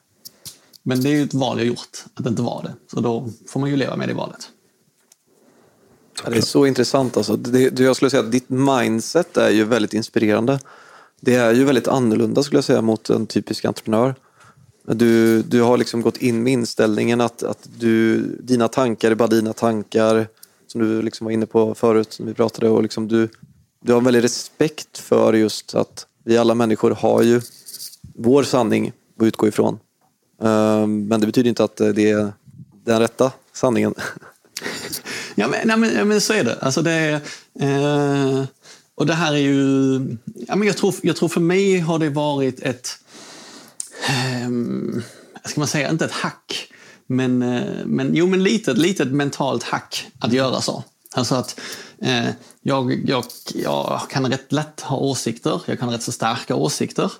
[0.82, 2.74] Men det är ju ett val jag gjort, att inte vara det.
[2.92, 4.48] Så då får man ju leva med det valet.
[6.24, 7.16] Ja, det är så intressant.
[7.16, 7.36] Alltså.
[7.36, 10.60] Det, jag skulle säga att ditt mindset är ju väldigt inspirerande.
[11.20, 14.14] Det är ju väldigt annorlunda skulle jag säga mot en typisk entreprenör.
[14.82, 19.28] Du, du har liksom gått in med inställningen att, att du, dina tankar är bara
[19.28, 20.28] dina tankar.
[20.66, 22.68] Som du liksom var inne på förut när vi pratade.
[22.68, 23.28] Och liksom du,
[23.84, 27.40] du har en väldig respekt för just att vi alla människor har ju
[28.14, 29.78] vår sanning att utgå ifrån.
[30.42, 32.32] Ehm, men det betyder inte att eh, det är
[32.84, 33.94] den rätta sanningen.
[35.38, 36.58] Ja, men, nej, men, ja, men så är det.
[36.60, 37.14] Alltså det är,
[37.60, 38.44] eh,
[38.94, 39.94] och det här är ju...
[40.24, 42.98] Ja, men jag, tror, jag tror för mig har det varit ett...
[44.08, 44.48] Eh,
[45.44, 46.72] ska man säga, inte ett hack,
[47.06, 50.84] men, eh, men, jo, men lite, lite ett mentalt hack att göra så.
[51.14, 51.60] Alltså att
[52.02, 52.28] eh,
[52.62, 57.12] jag, jag, jag kan rätt lätt ha åsikter, jag kan ha rätt så starka åsikter.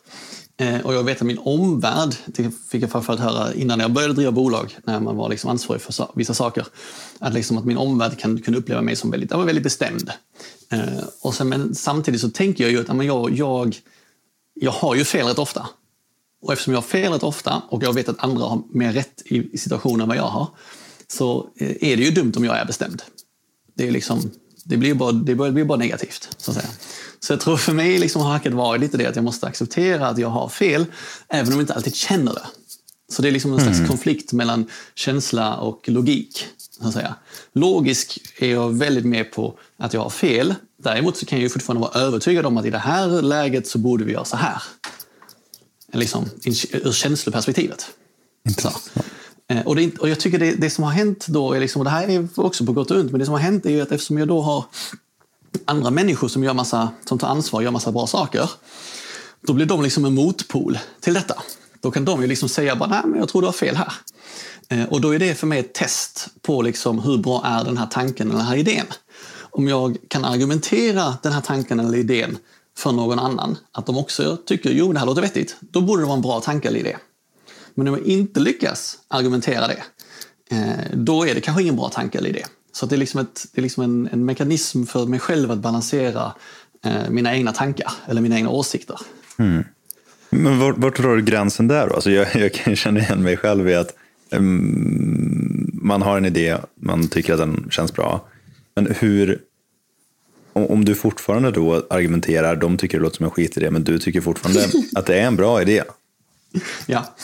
[0.59, 4.15] Eh, och jag vet att min omvärld, det fick jag framförallt höra innan jag började
[4.15, 6.67] driva bolag, när man var liksom ansvarig för vissa saker,
[7.19, 10.11] att, liksom att min omvärld kan, kunde uppleva mig som väldigt, jag var väldigt bestämd.
[10.73, 13.81] Eh, och sen, men samtidigt så tänker jag ju att jag, jag,
[14.55, 15.69] jag har ju fel rätt ofta.
[16.43, 19.23] Och eftersom jag har fel rätt ofta och jag vet att andra har mer rätt
[19.25, 20.49] i situationen än vad jag har,
[21.09, 23.03] så eh, är det ju dumt om jag är bestämd.
[23.75, 24.31] Det, är liksom,
[24.67, 26.29] det, blir, bara, det blir bara negativt.
[26.37, 26.69] Så att säga.
[27.21, 30.09] Så jag tror för mig liksom har hacket varit lite det att jag måste acceptera
[30.09, 30.87] att jag har fel,
[31.29, 32.47] även om jag inte alltid känner det.
[33.09, 33.89] Så det är liksom en slags mm.
[33.89, 36.47] konflikt mellan känsla och logik.
[36.81, 37.15] Så att säga.
[37.53, 40.55] Logisk är jag väldigt med på att jag har fel.
[40.83, 44.05] Däremot så kan jag fortfarande vara övertygad om att i det här läget så borde
[44.05, 44.63] vi göra så här.
[45.93, 46.25] Liksom,
[46.73, 47.87] ur känsloperspektivet.
[48.59, 48.73] Så.
[49.49, 51.85] Eh, och, det, och jag tycker det, det, som har hänt då, är liksom, och
[51.85, 53.81] det här är också på gott och ont, men det som har hänt är ju
[53.81, 54.65] att eftersom jag då har
[55.65, 58.51] andra människor som, gör massa, som tar ansvar och gör massa bra saker,
[59.47, 61.43] då blir de liksom en motpol till detta.
[61.81, 63.93] Då kan de ju liksom säga bara, nej men jag tror du har fel här.
[64.69, 67.77] Eh, och då är det för mig ett test på liksom hur bra är den
[67.77, 68.87] här tanken eller den här idén.
[69.51, 72.39] Om jag kan argumentera den här tanken eller idén
[72.79, 76.07] för någon annan, att de också tycker jo det här låter vettigt, då borde det
[76.07, 76.97] vara en bra tanke eller idé.
[77.77, 79.83] Men om jag inte lyckas argumentera det,
[80.51, 82.43] eh, då är det kanske ingen bra tanke eller idé.
[82.73, 85.59] Så det är liksom, ett, det är liksom en, en mekanism för mig själv att
[85.59, 86.33] balansera
[86.85, 88.99] eh, mina egna tankar eller mina egna åsikter.
[89.39, 89.65] Mm.
[90.31, 91.95] Men vart, vart drar du gränsen där då?
[91.95, 93.95] Alltså jag, jag kan känna igen mig själv i att
[94.31, 98.29] um, man har en idé, man tycker att den känns bra.
[98.75, 99.41] Men hur,
[100.53, 104.21] om du fortfarande då argumenterar, de tycker det låter som en skitidé, men du tycker
[104.21, 105.83] fortfarande att det är en bra idé.
[106.87, 107.15] Ja.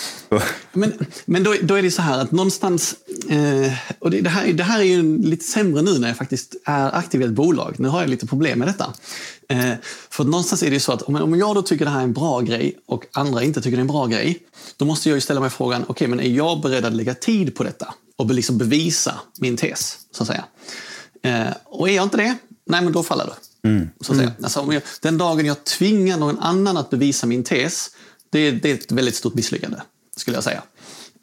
[0.73, 0.93] Men,
[1.25, 2.95] men då, då är det så här att någonstans,
[3.29, 6.57] eh, och det, det, här, det här är ju lite sämre nu när jag faktiskt
[6.65, 7.75] är aktiv i ett bolag.
[7.79, 8.95] Nu har jag lite problem med detta.
[9.49, 9.75] Eh,
[10.11, 12.13] för någonstans är det så att om, om jag då tycker det här är en
[12.13, 14.39] bra grej och andra inte tycker det är en bra grej,
[14.77, 17.15] då måste jag ju ställa mig frågan, okej okay, men är jag beredd att lägga
[17.15, 20.45] tid på detta och liksom bevisa min tes, så att säga.
[21.23, 23.69] Eh, och är jag inte det, nej men då faller det.
[23.69, 23.89] Mm.
[24.01, 24.29] Så att säga.
[24.29, 24.45] Mm.
[24.45, 27.91] Alltså, om jag, den dagen jag tvingar någon annan att bevisa min tes,
[28.33, 29.77] det, det är ett väldigt stort misslyckande,
[30.17, 30.63] skulle jag säga.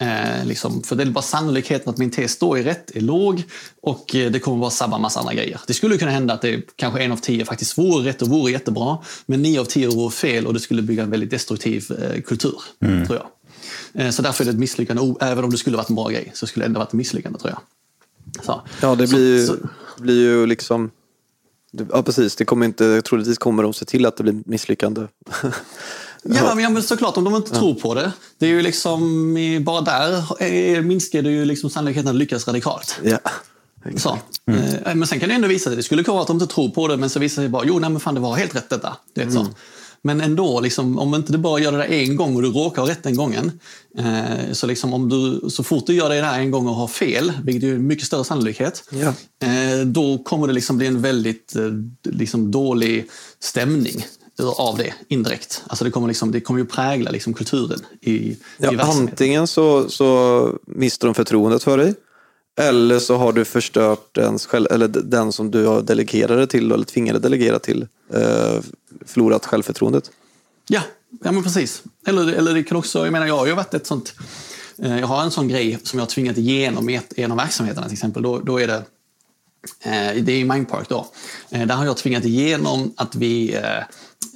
[0.01, 3.43] Eh, liksom, för det är bara sannolikheten att min tes då är rätt är låg
[3.81, 5.61] och eh, det kommer bara sabba massa andra grejer.
[5.67, 8.51] Det skulle kunna hända att det kanske en av tio faktiskt vore rätt och vore
[8.51, 12.21] jättebra, men nio av tio vore fel och det skulle bygga en väldigt destruktiv eh,
[12.21, 13.07] kultur, mm.
[13.07, 14.05] tror jag.
[14.05, 16.31] Eh, så därför är det ett misslyckande, även om det skulle varit en bra grej,
[16.35, 17.61] så skulle det ändå varit ett misslyckande, tror jag.
[18.45, 18.61] Så.
[18.81, 19.55] Ja, det blir ju, så,
[19.97, 20.91] blir ju liksom
[21.71, 22.35] Ja, precis.
[22.35, 25.07] Det kommer inte, troligtvis kommer de se till att det blir misslyckande.
[26.23, 27.59] Ja, men, ja, men såklart om de inte ja.
[27.59, 28.11] tror på det.
[28.37, 32.99] Det är ju liksom, bara där minskar det ju liksom sannolikheten att lyckas radikalt.
[33.03, 33.19] Ja.
[33.95, 34.17] Så.
[34.47, 34.61] Mm.
[34.85, 36.53] Eh, men sen kan det ändå visa sig, det skulle kunna vara att de inte
[36.53, 38.35] tror på det, men så visar det sig bara, jo nej men fan det var
[38.35, 38.97] helt rätt detta.
[39.13, 39.45] Det är mm.
[39.45, 39.51] så.
[40.01, 42.81] Men ändå, liksom, om inte du bara gör det där en gång och du råkar
[42.81, 43.51] ha rätt den gången.
[43.97, 46.87] Eh, så, liksom, om du, så fort du gör det där en gång och har
[46.87, 49.13] fel, vilket är en mycket större sannolikhet, ja.
[49.47, 51.71] eh, då kommer det liksom bli en väldigt eh,
[52.03, 54.05] liksom, dålig stämning
[54.43, 55.63] av det indirekt.
[55.67, 59.89] Alltså det kommer, liksom, det kommer ju prägla liksom kulturen i, i ja, Antingen så,
[59.89, 61.93] så mister de förtroendet för dig
[62.59, 66.85] eller så har du förstört ens själv, eller den som du har delegerade till eller
[66.85, 68.61] tvingade delegera till eh,
[69.05, 70.11] förlorat självförtroendet.
[70.67, 70.81] Ja,
[71.23, 71.83] ja men precis.
[72.07, 74.13] Eller, eller det kan också, jag menar jag har ju varit ett sånt,
[74.77, 77.85] eh, jag har en sån grej som jag har tvingat igenom i en av verksamheterna
[77.85, 78.23] till exempel.
[78.23, 78.83] Då, då är det,
[79.83, 81.07] eh, det är i Mindpark då.
[81.49, 83.59] Där har jag tvingat igenom att vi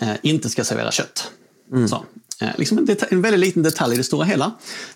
[0.01, 1.31] eh, inte ska servera kött.
[1.71, 1.87] Mm.
[1.87, 2.05] Så,
[2.41, 4.51] eh, liksom en, en, väldigt liten detalj i det stora hela.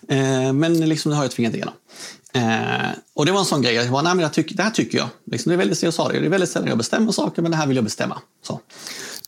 [0.08, 1.74] Eh, men liksom, det har jag tvingat igenom.
[2.32, 4.70] Eh, och det var en sån grej, jag bara, nej, men jag tyck, det här
[4.70, 5.08] tycker jag.
[5.30, 7.50] Liksom, det är väldigt, jag sa det, det är väldigt sällan jag bestämmer saker, men
[7.50, 8.20] det här vill jag bestämma.
[8.46, 8.60] Så.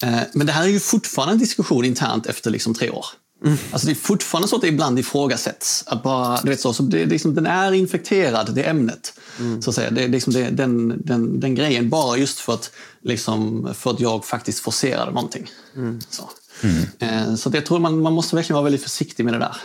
[0.03, 3.07] Eh, men det här är ju fortfarande en diskussion internt efter liksom, tre år.
[3.45, 3.59] Mm.
[3.71, 5.85] Alltså det är fortfarande så att det ibland ifrågasätts.
[5.87, 9.15] Att bara, du vet så, så det, liksom, den är infekterad, det ämnet.
[9.39, 9.63] Mm.
[9.63, 9.91] Så att säga.
[9.91, 12.71] Det, liksom det, den, den, den grejen, bara just för att,
[13.03, 15.51] liksom, för att jag faktiskt forcerade någonting.
[15.77, 16.01] Mm.
[16.11, 16.31] Så,
[16.63, 16.83] mm.
[16.99, 19.57] Eh, så jag tror man, man måste verkligen vara väldigt försiktig med det där.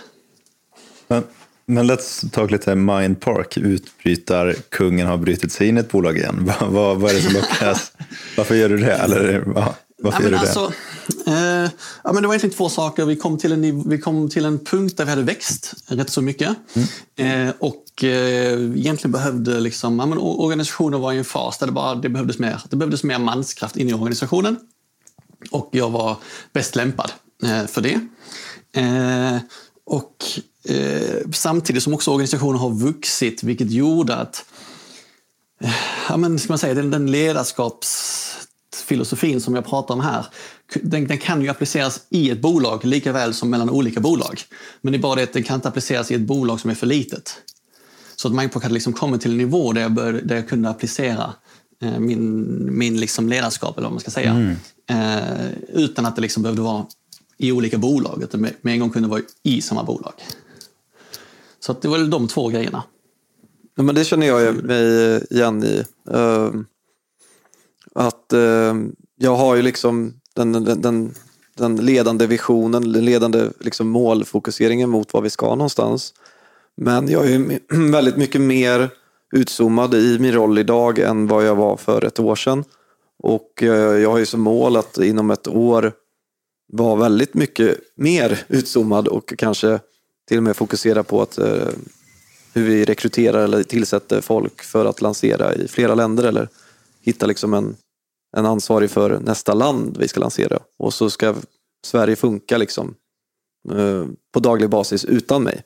[1.07, 1.23] Men,
[1.65, 3.57] men let's talk lite Mind Park.
[3.57, 6.51] Utbrytar kungen har brutit sig in i ett bolag igen.
[6.59, 7.91] vad, vad, vad är det som lockas?
[8.37, 8.93] Varför gör du det?
[8.93, 9.43] Eller,
[9.97, 10.39] varför ja, gör du det?
[10.39, 10.71] Alltså,
[11.27, 11.69] Eh,
[12.03, 13.05] ja, men det var egentligen två saker.
[13.05, 16.21] Vi kom, till en, vi kom till en punkt där vi hade växt rätt så
[16.21, 16.55] mycket.
[16.73, 17.47] Mm.
[17.47, 21.71] Eh, och eh, egentligen behövde liksom, ja, men organisationen var i en fas där det,
[21.73, 24.57] bara, det, behövdes mer, det behövdes mer manskraft in i organisationen.
[25.51, 26.17] Och jag var
[26.53, 27.11] bäst lämpad
[27.43, 27.99] eh, för det.
[28.81, 29.37] Eh,
[29.85, 30.15] och
[30.63, 34.45] eh, samtidigt som också organisationen har vuxit, vilket gjorde att
[36.09, 37.11] ja, men, ska man säga, den, den
[38.75, 40.25] ledarskapsfilosofin som jag pratar om här,
[40.81, 44.41] den, den, kan ju appliceras i ett bolag lika väl som mellan olika bolag.
[44.81, 46.75] Men det är bara det att den kan inte appliceras i ett bolag som är
[46.75, 47.41] för litet.
[48.15, 50.69] Så att Mindpock hade liksom kommit till en nivå där jag, började, där jag kunde
[50.69, 51.33] applicera
[51.81, 54.31] eh, min, min liksom ledarskap, eller vad man ska säga.
[54.31, 54.55] Mm.
[54.89, 56.85] Eh, utan att det liksom behövde vara
[57.37, 60.13] i olika bolag, utan med, med en gång kunde vara i samma bolag.
[61.59, 62.83] Så att det var väl de två grejerna.
[63.75, 65.83] Ja, men det känner jag mig igen i.
[66.15, 66.61] Uh,
[67.95, 68.75] att eh,
[69.17, 71.13] jag har ju liksom den, den, den,
[71.57, 76.13] den ledande visionen, den ledande liksom målfokuseringen mot vad vi ska någonstans.
[76.77, 77.59] Men jag är
[77.91, 78.89] väldigt mycket mer
[79.35, 82.63] utzoomad i min roll idag än vad jag var för ett år sedan.
[83.23, 85.93] Och eh, jag har ju som mål att inom ett år
[86.73, 89.79] vara väldigt mycket mer utzoomad och kanske
[90.27, 91.67] till och med fokusera på att eh,
[92.53, 96.49] hur vi rekryterar eller tillsätter folk för att lansera i flera länder eller
[97.01, 97.75] hitta liksom en,
[98.35, 100.59] en ansvarig för nästa land vi ska lansera.
[100.79, 101.35] Och så ska
[101.85, 102.95] Sverige funka liksom
[103.71, 105.63] eh, på daglig basis utan mig.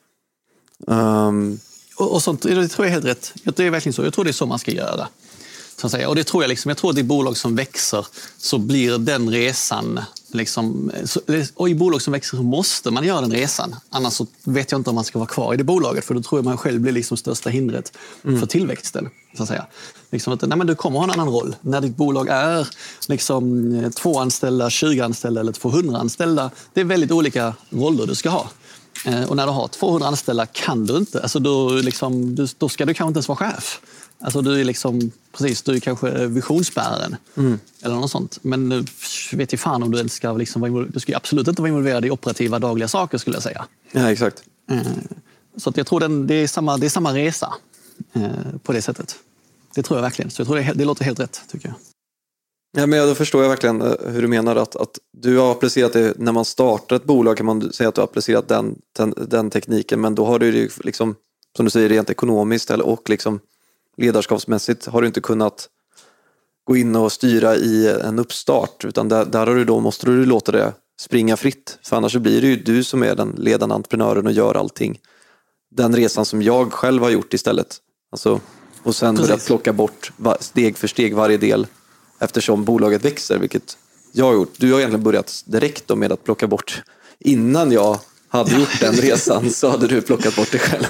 [0.86, 1.58] Um,
[1.96, 3.32] och, och sånt, det tror jag är helt rätt.
[3.44, 4.02] Det är verkligen så.
[4.02, 5.08] Jag tror det är så man ska göra.
[5.76, 6.08] Så att säga.
[6.08, 8.06] Och det tror jag, liksom, jag tror att i bolag som växer
[8.38, 10.00] så blir den resan
[10.32, 10.90] Liksom,
[11.54, 13.76] och I bolag som växer så måste man göra den resan.
[13.90, 16.22] Annars så vet jag inte om man ska vara kvar i det bolaget för då
[16.22, 17.92] tror jag man själv blir liksom största hindret
[18.24, 18.40] mm.
[18.40, 19.08] för tillväxten.
[19.36, 19.66] Så att säga.
[20.10, 21.56] Liksom att, nej, men du kommer ha en annan roll.
[21.60, 22.68] När ditt bolag är
[23.08, 26.50] liksom, två anställda, 20 anställda eller 200 anställda.
[26.74, 28.50] Det är väldigt olika roller du ska ha.
[29.04, 31.22] Eh, och när du har 200 anställda kan du inte.
[31.22, 33.80] Alltså då, liksom, då ska du kanske inte ens vara chef.
[34.22, 37.58] Alltså du är liksom, precis, du är kanske visionsbäraren mm.
[37.82, 38.38] eller något sånt.
[38.42, 38.86] Men
[39.32, 42.04] vet ju fan om du ens ska liksom vara Du ska absolut inte vara involverad
[42.04, 43.66] i operativa dagliga saker skulle jag säga.
[43.92, 44.42] Ja, exakt.
[44.70, 44.82] Eh,
[45.56, 47.54] så jag tror den, det, är samma, det är samma resa
[48.12, 48.28] eh,
[48.62, 49.16] på det sättet.
[49.74, 50.30] Det tror jag verkligen.
[50.30, 51.74] Så jag tror det, det låter helt rätt tycker jag.
[52.72, 55.92] Ja, men då förstår jag verkligen eh, hur du menar att, att du har applicerat
[55.92, 59.14] det när man startar ett bolag kan man säga att du har applicerat den, den,
[59.16, 61.14] den tekniken men då har du ju, liksom
[61.56, 63.40] som du säger rent ekonomiskt eller, och liksom
[63.96, 65.68] ledarskapsmässigt har du inte kunnat
[66.64, 70.26] gå in och styra i en uppstart utan där, där har du då, måste du
[70.26, 74.26] låta det springa fritt för annars blir det ju du som är den ledande entreprenören
[74.26, 74.98] och gör allting.
[75.70, 77.76] Den resan som jag själv har gjort istället.
[78.12, 78.40] Alltså,
[78.82, 81.66] och sen börja plocka bort steg för steg varje del
[82.18, 83.78] eftersom bolaget växer, vilket
[84.12, 84.54] jag har gjort.
[84.56, 86.82] Du har egentligen börjat direkt med att plocka bort
[87.18, 87.98] innan jag
[88.30, 90.84] hade gjort den resan så hade du plockat bort dig själv.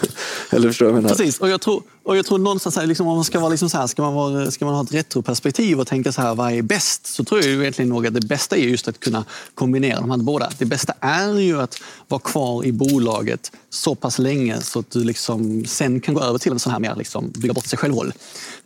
[0.50, 1.16] Eller förstår du vad jag menar?
[1.16, 3.70] Precis, och jag tror, och jag tror någonstans här, liksom, om man ska, vara liksom
[3.70, 6.52] så här, ska, man vara, ska man ha ett retroperspektiv och tänka så här, vad
[6.52, 7.06] är bäst?
[7.06, 9.24] Så tror jag egentligen nog att det bästa är just att kunna
[9.54, 10.50] kombinera de här båda.
[10.58, 15.04] Det bästa är ju att vara kvar i bolaget så pass länge så att du
[15.04, 18.12] liksom sen kan gå över till en sån här mer liksom, bygga bort sig själv-roll.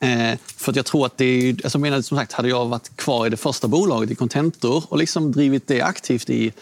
[0.01, 2.97] Eh, för att jag tror att det är, alltså, menar, som sagt, hade jag varit
[2.97, 6.53] kvar i det första bolaget i Contentor och liksom drivit det aktivt i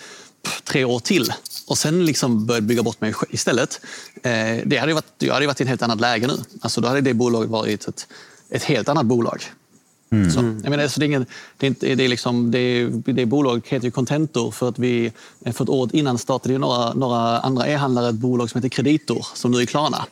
[0.65, 1.33] tre år till
[1.67, 3.81] och sen liksom börjat bygga bort mig istället.
[4.23, 6.39] Eh, det hade varit, jag hade varit i ett helt annat läge nu.
[6.61, 8.07] Alltså då hade det bolaget varit ett,
[8.51, 9.45] ett helt annat bolag.
[10.13, 10.31] Mm.
[10.31, 11.27] Så, jag menar, så det, är ingen,
[11.59, 15.13] det, är inte, det, är liksom, det, det bolaget heter ju Contentor för att vi
[15.53, 19.51] för ett år innan startade några, några andra e-handlare ett bolag som heter Kreditor som
[19.51, 20.07] nu är Klarna.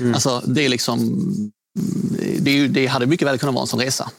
[0.00, 0.14] Mm.
[0.14, 1.22] Alltså, det, är liksom,
[2.38, 4.10] det, det hade mycket väl kunnat vara en sån resa.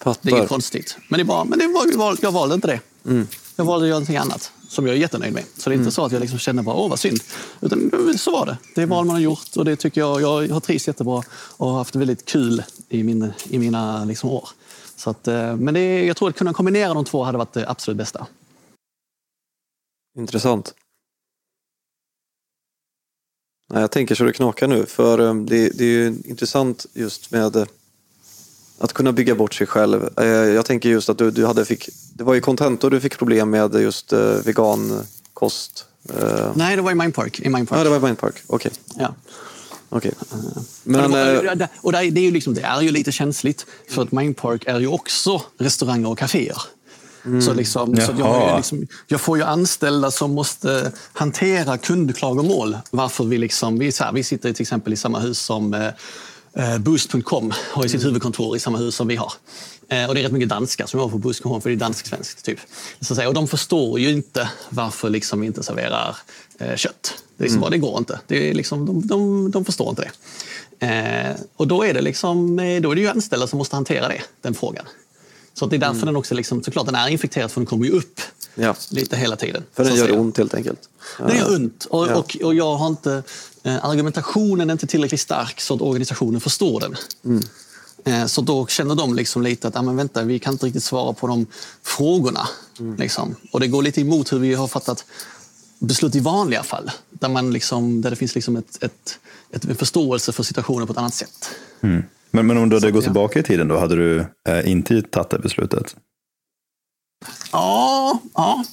[0.00, 0.20] Fattar.
[0.22, 0.96] Det är inget konstigt.
[1.08, 1.66] Men, det är bara, men det
[1.96, 2.80] var, jag valde inte det.
[3.10, 3.26] Mm.
[3.60, 5.44] Jag valde att göra någonting annat som jag är jättenöjd med.
[5.56, 5.92] Så det är inte mm.
[5.92, 7.20] så att jag liksom känner bara, åh vad synd.
[7.60, 8.58] Utan så var det.
[8.74, 11.72] Det är val man har gjort och det tycker jag, jag har trivts jättebra och
[11.72, 14.48] haft väldigt kul i, min, i mina liksom år.
[14.96, 17.68] Så att, eh, men det, jag tror att kunna kombinera de två hade varit det
[17.68, 18.26] absolut bästa.
[20.18, 20.74] Intressant.
[23.72, 27.66] Jag tänker så det knakar nu, för eh, det, det är intressant just med
[28.80, 30.08] att kunna bygga bort sig själv.
[30.16, 33.18] Eh, jag tänker just att du, du hade fick, det var i Contentor du fick
[33.18, 35.86] problem med just uh, vegankost.
[36.22, 36.52] Uh.
[36.54, 37.40] Nej, det var i Mindpark.
[37.40, 37.80] I Mindpark.
[37.80, 38.42] Ja, det var i Mindpark.
[38.46, 38.72] Okej.
[38.88, 39.02] Okay.
[39.04, 39.14] Ja.
[39.90, 40.12] Okay.
[40.82, 44.64] Men, Men, och det är, ju liksom, det är ju lite känsligt för att Mindpark
[44.66, 46.62] är ju också restauranger och kaféer.
[47.24, 47.42] Mm.
[47.42, 52.78] Så, liksom, så jag, liksom, jag, får ju anställda som måste hantera kundklagomål.
[52.90, 55.88] Varför vi, liksom, vi, här, vi sitter till exempel i samma hus som eh,
[56.80, 59.32] Boost.com har ju sitt huvudkontor i samma hus som vi har.
[59.88, 62.44] Eh, och det är rätt mycket danskar som jobbar på Buskerholm, för det är dansk-svenskt.
[62.44, 62.58] Typ.
[63.00, 63.28] Så att säga.
[63.28, 66.16] Och de förstår ju inte varför liksom vi inte serverar
[66.58, 67.14] eh, kött.
[67.36, 67.70] Det, liksom, mm.
[67.70, 68.20] det går inte.
[68.26, 70.10] Det är liksom, de, de, de förstår inte det.
[70.86, 74.08] Eh, och då är, det liksom, eh, då är det ju anställda som måste hantera
[74.08, 74.84] det, den frågan.
[75.54, 76.06] Så det är därför mm.
[76.06, 78.20] den också, liksom, såklart den är infekterad för den kommer ju upp
[78.54, 78.74] ja.
[78.90, 79.64] lite hela tiden.
[79.72, 80.80] För den gör ont helt enkelt.
[81.18, 82.16] Den gör ont och, ja.
[82.16, 83.22] och, och jag har inte, eh,
[83.64, 86.96] argumentationen är inte tillräckligt stark så att organisationen förstår den.
[87.24, 87.42] Mm.
[88.04, 90.84] Eh, så då känner de liksom lite att, ah, men vänta, vi kan inte riktigt
[90.84, 91.46] svara på de
[91.82, 92.48] frågorna.
[92.78, 92.96] Mm.
[92.96, 93.36] Liksom.
[93.52, 95.04] Och det går lite emot hur vi har fattat
[95.78, 96.90] beslut i vanliga fall.
[97.10, 99.18] Där, man liksom, där det finns liksom ett, ett,
[99.52, 101.50] ett, en förståelse för situationen på ett annat sätt.
[101.80, 102.02] Mm.
[102.30, 105.30] Men, men om du hade gått tillbaka i tiden då, hade du eh, inte tagit
[105.30, 105.96] det beslutet?
[107.52, 108.64] Ja, ja.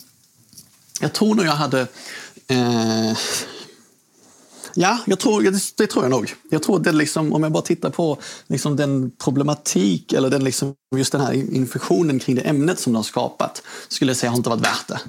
[1.01, 1.87] Jag tror nog jag hade...
[2.47, 3.17] Eh,
[4.77, 5.41] ja, jag tror,
[5.77, 6.33] det, tror jag nog.
[6.49, 8.17] Jag tror det liksom, om jag bara tittar på
[8.47, 12.97] liksom den problematik eller den liksom, just den här infektionen kring det ämnet som de
[12.97, 14.99] har skapat, skulle jag säga har inte varit värt det.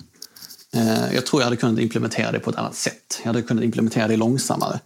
[0.79, 3.21] Eh, jag tror jag hade kunnat implementera det på ett annat sätt.
[3.23, 4.81] Jag hade kunnat implementera det långsammare.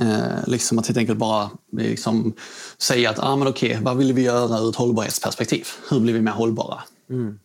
[0.00, 2.34] Eh, liksom att helt enkelt bara liksom,
[2.78, 5.68] säga att ah, men okej, vad vill vi göra ur ett hållbarhetsperspektiv?
[5.90, 6.82] Hur blir vi mer hållbara?
[7.10, 7.38] Mm.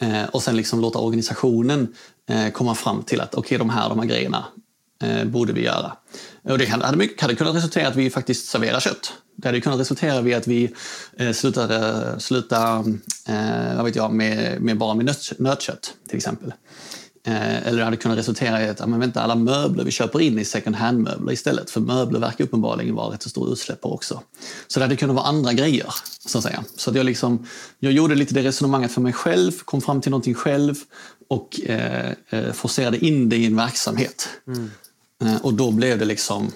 [0.00, 1.94] Eh, och sen liksom låta organisationen
[2.28, 4.44] eh, komma fram till att okej, okay, de här, de här grejerna
[5.04, 5.92] eh, borde vi göra.
[6.42, 9.12] Och det hade, mycket, hade kunnat resultera i att vi faktiskt serverar kött.
[9.36, 10.74] Det hade kunnat resultera i att vi
[11.16, 12.84] eh, slutade, sluta,
[13.28, 16.52] eh, vad vet jag, med, med bara med nöt, nötkött till exempel.
[17.26, 20.38] Eh, eller det hade kunnat resultera i att men vänta, alla möbler vi köper in
[20.38, 21.70] i second hand-möbler istället.
[21.70, 24.22] För möbler verkar uppenbarligen vara rätt så stora utsläpp också.
[24.66, 25.86] Så det hade kunnat vara andra grejer.
[26.26, 26.64] Så att säga.
[26.76, 27.46] Så att jag, liksom,
[27.78, 30.74] jag gjorde lite det resonemanget för mig själv, kom fram till någonting själv
[31.28, 34.28] och eh, eh forcerade in det i en verksamhet.
[34.46, 34.70] Mm.
[35.22, 36.52] Eh, och då blev det liksom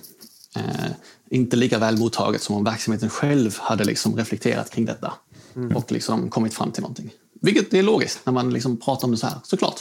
[0.57, 0.91] eh,
[1.31, 5.13] inte lika väl mottaget som om verksamheten själv hade liksom reflekterat kring detta.
[5.57, 5.77] Mm.
[5.77, 7.11] Och liksom kommit fram till någonting.
[7.41, 9.81] Vilket är logiskt när man liksom pratar om det så här, såklart.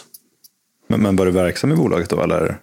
[0.87, 2.21] Men, men var du verksam i bolaget då?
[2.21, 2.61] Eller?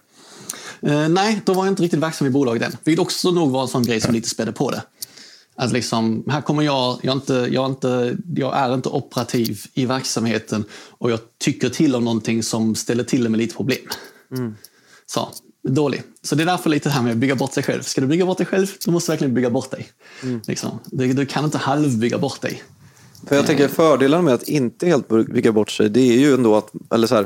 [0.87, 2.77] Uh, nej, då var jag inte riktigt verksam i bolaget än.
[2.83, 4.81] Vilket också nog var en sån grej som lite spädde på det.
[5.55, 10.65] Att liksom, här kommer jag, jag, inte, jag, inte, jag är inte operativ i verksamheten
[10.97, 13.87] och jag tycker till om någonting som ställer till med lite problem.
[14.31, 14.55] Mm.
[15.05, 15.29] Så,
[15.69, 16.03] dålig.
[16.21, 17.81] Så det är därför lite det här med att bygga bort sig själv.
[17.81, 19.87] Ska du bygga bort dig själv, då måste du verkligen bygga bort dig.
[20.23, 20.41] Mm.
[20.47, 20.79] Liksom.
[20.85, 22.63] Du, du, kan inte halvbygga bort dig.
[23.27, 26.55] För jag tänker fördelen med att inte helt bygga bort sig, det är ju ändå
[26.55, 27.25] att, eller så här,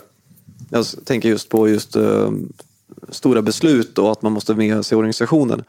[0.69, 2.31] jag tänker just på just uh,
[3.09, 5.63] stora beslut och att man måste med sig organisationen.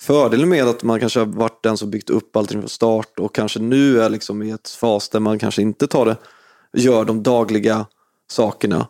[0.00, 3.34] Fördelen med att man kanske har varit den som byggt upp allting från start och
[3.34, 6.16] kanske nu är liksom i ett fas där man kanske inte tar det,
[6.72, 7.86] gör de dagliga
[8.30, 8.86] sakerna.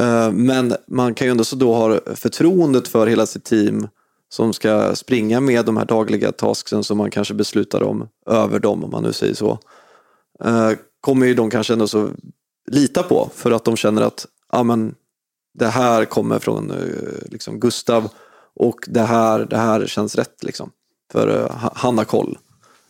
[0.00, 3.88] Eh, men man kan ju ändå så då ha förtroendet för hela sitt team
[4.28, 8.84] som ska springa med de här dagliga tasksen som man kanske beslutar om över dem,
[8.84, 9.58] om man nu säger så.
[10.44, 10.70] Eh,
[11.00, 12.10] kommer ju de kanske ändå så
[12.70, 14.94] lita på för att de känner att ja, men
[15.58, 16.76] det här kommer från eh,
[17.30, 18.08] liksom, Gustav
[18.54, 20.44] och det här, det här känns rätt.
[20.44, 20.70] Liksom,
[21.12, 22.38] för han har koll.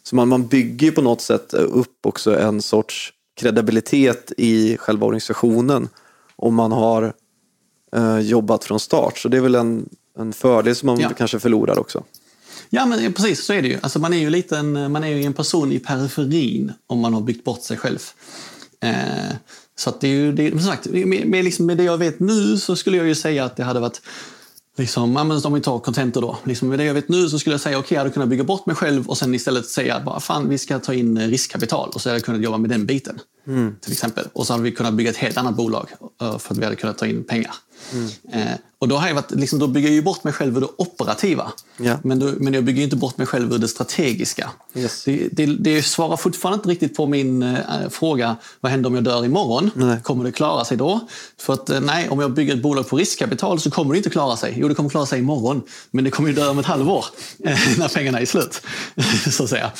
[0.02, 5.88] Så man, man bygger på något sätt upp också en sorts kredibilitet i själva organisationen
[6.38, 7.12] om man har
[7.96, 9.18] uh, jobbat från start.
[9.18, 11.10] Så det är väl en, en fördel som man ja.
[11.18, 12.04] kanske förlorar också.
[12.70, 13.78] Ja, men precis så är det ju.
[13.80, 17.14] Alltså, man är ju lite en, man är ju en person i periferin om man
[17.14, 17.98] har byggt bort sig själv.
[18.80, 19.34] Eh,
[19.78, 22.56] så det är ju, det, som sagt, med, med, liksom, med det jag vet nu
[22.56, 24.00] så skulle jag ju säga att det hade varit
[24.78, 26.38] Liksom, om vi tar Contento då.
[26.44, 28.28] Liksom med det jag vet nu så skulle jag säga okej, okay, jag hade kunnat
[28.28, 31.90] bygga bort mig själv och sen istället säga bara fan vi ska ta in riskkapital
[31.94, 33.20] och så hade jag kunnat jobba med den biten.
[33.46, 33.76] Mm.
[33.80, 34.24] Till exempel.
[34.32, 35.88] Och så hade vi kunnat bygga ett helt annat bolag
[36.20, 37.54] eh, för att vi hade kunnat ta in pengar.
[37.92, 38.08] Mm.
[38.32, 40.60] Eh, och då, har jag varit, liksom, då bygger jag ju bort mig själv ur
[40.60, 41.52] det operativa.
[41.76, 41.98] Ja.
[42.04, 44.50] Men, då, men jag bygger inte bort mig själv ur det strategiska.
[44.74, 45.04] Yes.
[45.04, 49.04] Det, det, det, svarar fortfarande inte riktigt på min äh, fråga, vad händer om jag
[49.04, 49.70] dör imorgon?
[49.74, 49.98] Nej.
[50.02, 51.00] Kommer det klara sig då?
[51.38, 54.10] För att äh, nej, om jag bygger ett bolag på riskkapital så kommer det inte
[54.10, 54.54] klara sig.
[54.56, 57.04] Jo, det kommer klara sig imorgon, men det kommer ju dö om ett halvår
[57.44, 58.62] äh, när pengarna är slut.
[59.30, 59.70] så att säga.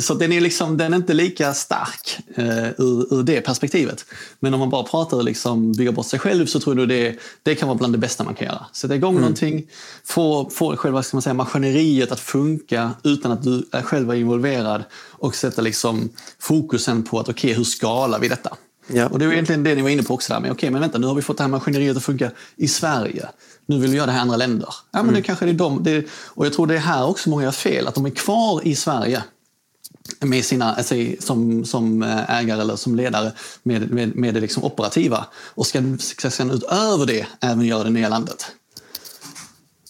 [0.00, 4.04] så den är, liksom, den är inte lika stark ur, ur det perspektivet.
[4.40, 7.54] Men om man bara pratar liksom bygga bort sig själv så tror jag det, det
[7.54, 8.66] kan vara bland det bästa man kan göra.
[8.72, 9.20] Sätta igång mm.
[9.20, 9.66] någonting,
[10.04, 14.14] få, få själva ska man säga, maskineriet att funka utan att du är själv är
[14.14, 16.08] involverad och sätta liksom
[16.38, 18.56] fokusen på att okej, okay, hur skalar vi detta?
[18.86, 19.08] Ja.
[19.08, 20.80] Och det var egentligen det ni var inne på också, där, men okej, okay, men
[20.80, 23.28] vänta, nu har vi fått det här maskineriet att funka i Sverige.
[23.66, 24.68] Nu vill vi göra det här i andra länder.
[24.68, 25.14] Ja, men mm.
[25.14, 27.88] det kanske är de, det, och jag tror det är här också många gör fel,
[27.88, 29.22] att de är kvar i Sverige
[30.20, 33.32] med sina, alltså, som, som eh, ägare eller som ledare
[33.62, 37.90] med, med, med det liksom operativa och ska, ska sen utöver det även göra det
[37.90, 38.46] nya landet.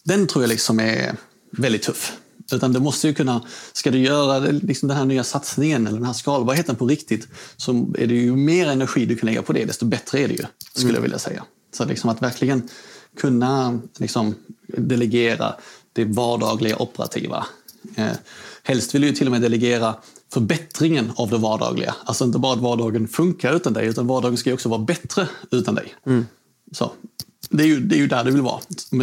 [0.04, 1.16] Den tror jag liksom är
[1.50, 2.12] väldigt tuff.
[2.52, 3.42] Utan du måste ju kunna,
[3.72, 7.72] ska du göra liksom den här nya satsningen eller den här skalbarheten på riktigt så
[7.98, 10.44] är det ju mer energi du kan lägga på det, desto bättre är det ju,
[10.72, 10.94] skulle mm.
[10.94, 11.44] jag vilja säga.
[11.76, 12.68] Så liksom att verkligen
[13.20, 14.34] kunna liksom
[14.66, 15.54] delegera
[15.92, 17.46] det vardagliga operativa.
[17.96, 18.12] Eh,
[18.62, 19.94] helst vill du till och med delegera
[20.32, 21.94] förbättringen av det vardagliga.
[22.04, 25.74] Alltså inte bara att vardagen funkar utan dig, utan vardagen ska också vara bättre utan
[25.74, 25.94] dig.
[26.06, 26.26] Mm.
[26.72, 26.92] Så,
[27.50, 28.60] det, är ju, det är ju där du vill vara.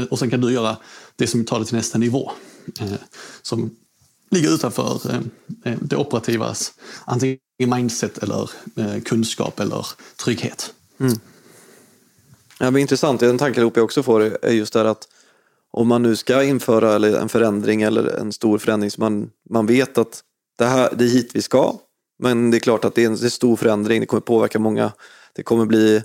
[0.09, 0.77] Och sen kan du göra
[1.15, 2.31] det som tar det till nästa nivå.
[2.79, 2.93] Eh,
[3.41, 3.75] som
[4.29, 5.21] ligger utanför eh,
[5.63, 6.73] eh det operativas
[7.05, 9.85] antingen mindset eller eh, kunskap eller
[10.23, 10.73] trygghet.
[10.99, 11.19] Mm.
[12.59, 15.07] Ja, men intressant, en tankeloop jag också får är just det att
[15.71, 19.97] om man nu ska införa en förändring eller en stor förändring så man, man vet
[19.97, 20.23] att
[20.57, 21.73] det, här, det är hit vi ska.
[22.19, 24.59] Men det är klart att det är en, det är stor förändring, det kommer påverka
[24.59, 24.91] många.
[25.33, 26.03] Det kommer bli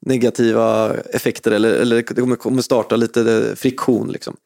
[0.00, 4.08] negativa effekter eller, eller det kommer starta lite eh, friktion.
[4.08, 4.36] Liksom.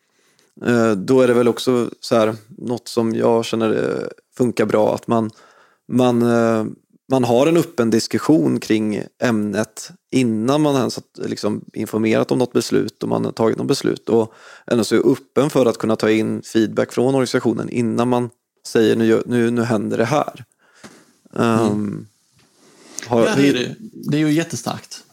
[0.67, 4.95] Eh, då är det väl också så här, något som jag känner eh, funkar bra,
[4.95, 5.31] att man,
[5.89, 6.65] man, eh,
[7.11, 12.53] man har en öppen diskussion kring ämnet innan man ens har liksom informerat om något
[12.53, 14.35] beslut och man har tagit något beslut och
[14.67, 18.31] ändå så är öppen för att kunna ta in feedback från organisationen innan man
[18.67, 20.45] säger nu, nu, nu händer det här.
[21.37, 21.61] Mm.
[21.61, 22.07] Um,
[23.07, 23.75] har, ja, det är det.
[23.81, 25.05] Det är ju jättestarkt.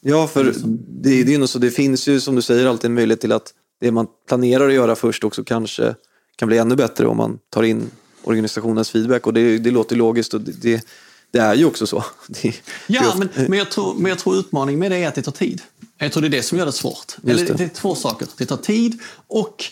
[0.00, 3.20] Ja, för det, det, är så, det finns ju som du säger alltid en möjlighet
[3.20, 5.94] till att det man planerar att göra först också kanske
[6.36, 7.90] kan bli ännu bättre om man tar in
[8.24, 9.26] organisationens feedback.
[9.26, 10.86] Och det, det låter logiskt och det,
[11.30, 12.04] det, är ju också så.
[12.86, 15.32] ja, men, men, jag tror, men jag tror utmaningen med det är att det tar
[15.32, 15.62] tid.
[15.98, 17.16] Jag tror det är det som gör det svårt.
[17.26, 17.52] Eller, det.
[17.52, 18.28] det är två saker.
[18.36, 19.64] Det tar tid och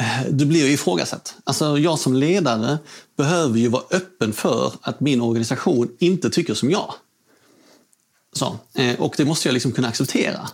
[0.00, 1.34] Eh, du blir ju ifrågasatt.
[1.44, 2.78] Alltså jag som ledare
[3.16, 6.94] behöver ju vara öppen för att min organisation inte tycker som jag.
[8.32, 10.48] Så, eh, och det måste jag liksom kunna acceptera.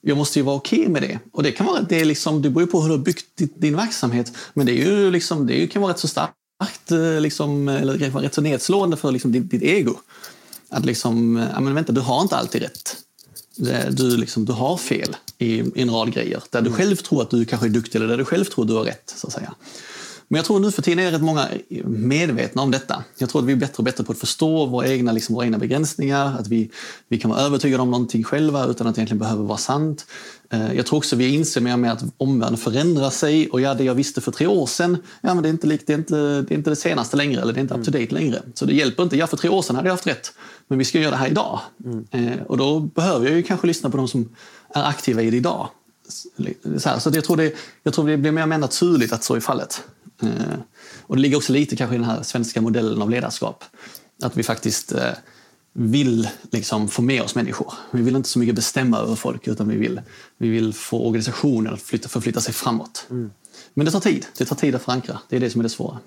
[0.00, 1.18] Jag måste ju vara okej okay med det.
[1.32, 3.26] Och det kan vara, det, är liksom, det beror ju på hur du har byggt
[3.36, 4.32] din verksamhet.
[4.54, 6.34] Men det, är ju liksom, det kan vara rätt så starkt,
[6.90, 9.94] eh, liksom, eller det kan vara rätt så nedslående för liksom ditt, ditt ego.
[10.68, 12.96] Att liksom, ja men vänta, du har inte alltid rätt.
[13.90, 16.42] Du, liksom, du har fel i, i en rad grejer.
[16.50, 16.78] Där du mm.
[16.78, 18.84] själv tror att du kanske är duktig eller där du själv tror att du har
[18.84, 19.14] rätt.
[19.16, 19.54] så att säga.
[20.32, 21.48] Men jag tror nu för tiden är rätt många
[21.84, 23.04] medvetna om detta.
[23.18, 25.44] Jag tror att vi är bättre och bättre på att förstå våra egna, liksom, våra
[25.44, 26.36] egna begränsningar.
[26.38, 26.70] Att vi,
[27.08, 30.06] vi kan vara övertygade om någonting själva utan att det egentligen behöver vara sant.
[30.50, 33.74] Eh, jag tror också vi inser mer och mer att omvärlden förändrar sig och ja,
[33.74, 35.98] det jag visste för tre år sedan, ja men det är inte, likt, det är
[35.98, 38.42] inte, det är inte det senaste längre eller det är inte up to date längre.
[38.54, 40.32] Så det hjälper inte, ja för tre år sedan hade jag haft rätt,
[40.68, 41.60] men vi ska göra det här idag.
[41.84, 42.06] Mm.
[42.10, 44.28] Eh, och då behöver jag ju kanske lyssna på de som
[44.74, 45.68] är aktiva i det idag.
[46.78, 47.52] Så, här, så jag, tror det,
[47.82, 49.82] jag tror det blir mer och mer naturligt att så är fallet.
[50.22, 50.58] Eh,
[51.02, 53.64] och det ligger också lite kanske i den här svenska modellen av ledarskap.
[54.22, 55.12] Att vi faktiskt eh,
[55.72, 57.72] vill liksom få med oss människor.
[57.90, 60.00] Vi vill inte så mycket bestämma över folk utan vi vill,
[60.38, 63.06] vi vill få organisationen att flytta, förflytta sig framåt.
[63.10, 63.30] Mm.
[63.74, 64.26] Men det tar tid.
[64.36, 65.18] Det tar tid att förankra.
[65.28, 65.98] Det är det som är det svåra.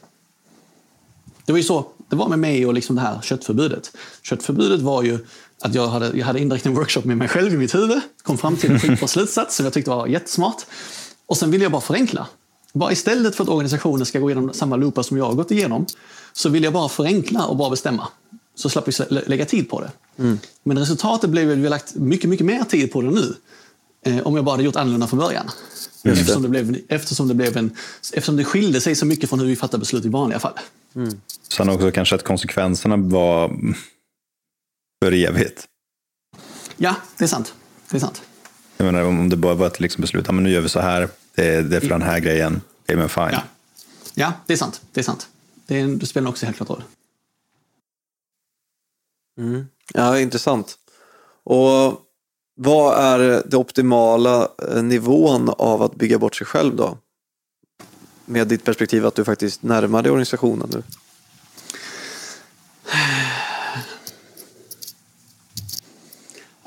[1.46, 3.98] Det var ju så det var med mig och liksom det här köttförbudet.
[4.22, 5.20] Köttförbudet var ju
[5.62, 8.38] att jag hade, jag hade indirekt en workshop med mig själv i mitt huvud, kom
[8.38, 10.66] fram till en skitbra slutsats som jag tyckte var jättesmart.
[11.26, 12.28] Och sen ville jag bara förenkla.
[12.74, 15.86] Bara istället för att organisationen ska gå igenom samma loopar som jag har gått igenom,
[16.34, 18.08] så vill jag bara förenkla och bara bestämma.
[18.56, 19.92] Så slapp vi lägga tid på det.
[20.24, 20.40] Mm.
[20.64, 23.36] Men resultatet blev att vi har lagt mycket, mycket mer tid på det nu.
[24.06, 25.50] Eh, om jag bara hade gjort annorlunda från början.
[26.04, 27.76] Eftersom det, blev, eftersom, det blev en,
[28.14, 30.54] eftersom det skilde sig så mycket från hur vi fattar beslut i vanliga fall.
[30.96, 31.22] Mm.
[31.50, 33.52] Sen också kanske att konsekvenserna var
[35.04, 35.68] för evigt.
[36.78, 37.54] Ja, det är sant.
[37.90, 38.22] Det är sant.
[38.78, 41.10] Jag menar om det bara var ett liksom beslut, men nu gör vi så här,
[41.36, 43.30] det är, det är för den här grejen, det är men fine.
[43.32, 43.44] Ja.
[44.14, 44.82] ja, det är sant.
[44.92, 45.28] Det är sant.
[45.66, 46.84] Det, är, det spelar också helt klart roll.
[49.38, 49.68] Mm.
[49.94, 50.78] Ja, intressant.
[51.44, 52.02] Och
[52.56, 56.98] vad är det optimala eh, nivån av att bygga bort sig själv då?
[58.26, 60.84] Med ditt perspektiv att du faktiskt närmar dig organisationen nu.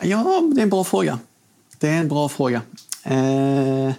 [0.00, 1.18] Ja, det är en bra fråga.
[1.78, 2.62] Det är en bra fråga.
[3.02, 3.92] Eh,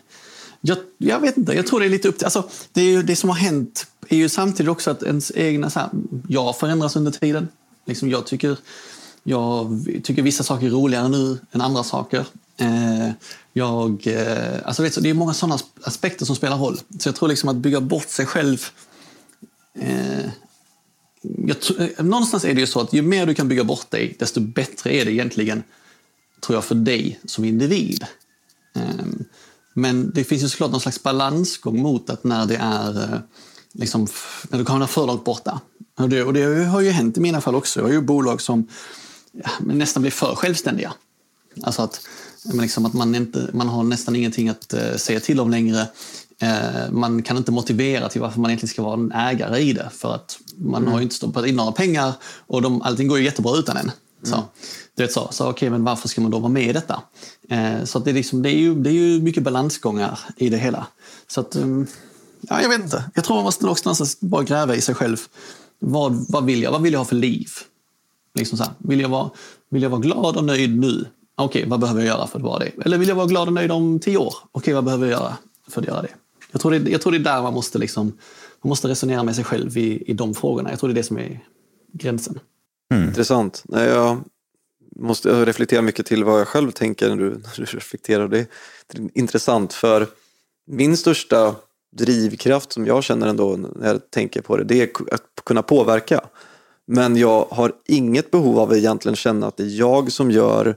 [0.68, 2.26] jag, jag, vet inte, jag tror det är lite upp till...
[2.26, 5.70] Alltså, det, är ju, det som har hänt är ju samtidigt också att ens egna...
[5.70, 5.90] Så här,
[6.28, 7.48] jag förändras under tiden.
[7.86, 8.58] Liksom jag, tycker,
[9.24, 12.26] jag tycker vissa saker är roligare nu än andra saker.
[12.58, 13.10] Eh,
[13.54, 16.80] jag, eh, alltså vet, så det är många sådana aspekter som spelar roll.
[17.00, 18.66] Så jag tror liksom att bygga bort sig själv
[19.80, 20.30] eh,
[21.22, 24.16] jag, eh, någonstans är det ju så att ju mer du kan bygga bort dig,
[24.20, 25.64] desto bättre är det egentligen,
[26.42, 28.06] tror jag, för dig som individ.
[28.76, 29.26] Ehm,
[29.78, 33.20] men det finns ju såklart någon slags balansgång mot att när det är eh,
[33.74, 34.08] liksom,
[34.50, 35.62] när du kan för långt borta.
[36.00, 37.80] Och det, och det har ju hänt i mina fall också.
[37.80, 38.68] Jag har ju bolag som
[39.32, 40.94] ja, nästan blir för självständiga.
[41.64, 42.02] Alltså att,
[42.44, 45.88] liksom att man, inte, man har nästan ingenting att uh, säga till om längre.
[46.42, 49.90] Eh, man kan inte motivera till varför man egentligen ska vara en ägare i det.
[49.94, 50.92] För att man mm.
[50.92, 52.14] har ju inte stoppat in några pengar
[52.48, 53.92] och de, allting går ju jättebra utan en.
[54.24, 54.46] Så, mm.
[54.96, 57.02] du vet så, så okej, okay, men varför ska man då vara med i detta?
[57.50, 60.58] Eh, så det, är liksom, det, är ju, det är ju mycket balansgångar i det
[60.58, 60.88] hela.
[61.28, 61.88] Så att, um,
[62.42, 63.04] ja, jag vet inte.
[63.16, 65.18] Jag tror man måste någonstans bara gräva i sig själv.
[65.80, 66.72] Vad, vad vill jag?
[66.72, 67.50] Vad vill jag ha för liv?
[68.36, 69.30] Liksom så här, vill, jag vara,
[69.70, 71.06] vill jag vara glad och nöjd nu?
[71.36, 72.72] Okej, okay, vad behöver jag göra för att vara det?
[72.86, 74.28] Eller vill jag vara glad och nöjd om tio år?
[74.28, 75.38] Okej, okay, vad behöver jag göra
[75.68, 76.10] för att göra det?
[76.52, 78.06] Jag tror det, jag tror det är där man måste, liksom,
[78.62, 80.70] man måste resonera med sig själv i, i de frågorna.
[80.70, 81.40] Jag tror det är det som är
[81.94, 82.40] gränsen.
[82.94, 83.08] Mm.
[83.08, 83.64] Intressant.
[83.70, 84.24] Jag
[84.96, 88.28] måste reflektera mycket till vad jag själv tänker när du, när du reflekterar.
[88.28, 88.48] Det är
[89.14, 90.08] intressant för
[90.68, 91.56] min största
[91.98, 96.22] drivkraft som jag känner ändå när jag tänker på det, det är att kunna påverka.
[96.88, 100.76] Men jag har inget behov av att egentligen känna att det är jag som gör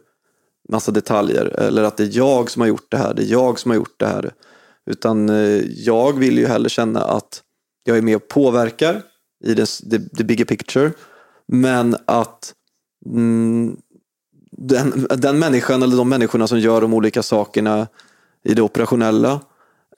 [0.69, 3.59] massa detaljer eller att det är jag som har gjort det här, det är jag
[3.59, 4.33] som har gjort det här.
[4.91, 7.43] Utan eh, jag vill ju hellre känna att
[7.85, 9.03] jag är med och påverkar
[9.45, 10.93] i det, the, the bigger picture.
[11.53, 12.55] Men att
[13.07, 13.77] mm,
[14.51, 17.89] den, den människan eller de människorna som gör de olika sakerna
[18.45, 19.41] i det operationella.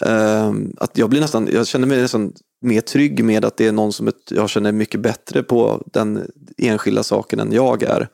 [0.00, 3.72] Eh, att jag, blir nästan, jag känner mig nästan mer trygg med att det är
[3.72, 8.08] någon som jag känner mycket bättre på den enskilda saken än jag är.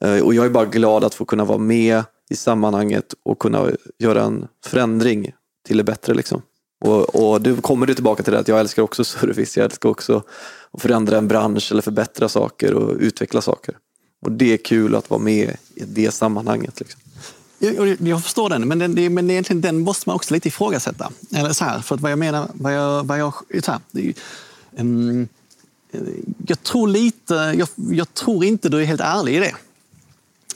[0.00, 3.70] Eh, och jag är bara glad att få kunna vara med i sammanhanget och kunna
[3.98, 5.32] göra en förändring
[5.66, 6.14] till det bättre.
[6.14, 6.42] Liksom.
[6.80, 9.88] Och, och du kommer du tillbaka till det att jag älskar också service, jag älskar
[9.88, 10.22] också
[10.70, 13.74] att förändra en bransch eller förbättra saker och utveckla saker.
[14.22, 16.80] Och det är kul att vara med i det sammanhanget.
[16.80, 17.00] Liksom.
[17.58, 21.10] Jag, jag förstår den, men, den, men egentligen den måste man också lite ifrågasätta.
[21.34, 24.14] Eller så här, för att vad jag menar, vad jag, vad jag, så här, är,
[24.78, 25.28] um,
[26.46, 29.54] jag tror lite, jag, jag, tror inte du är helt ärlig i det.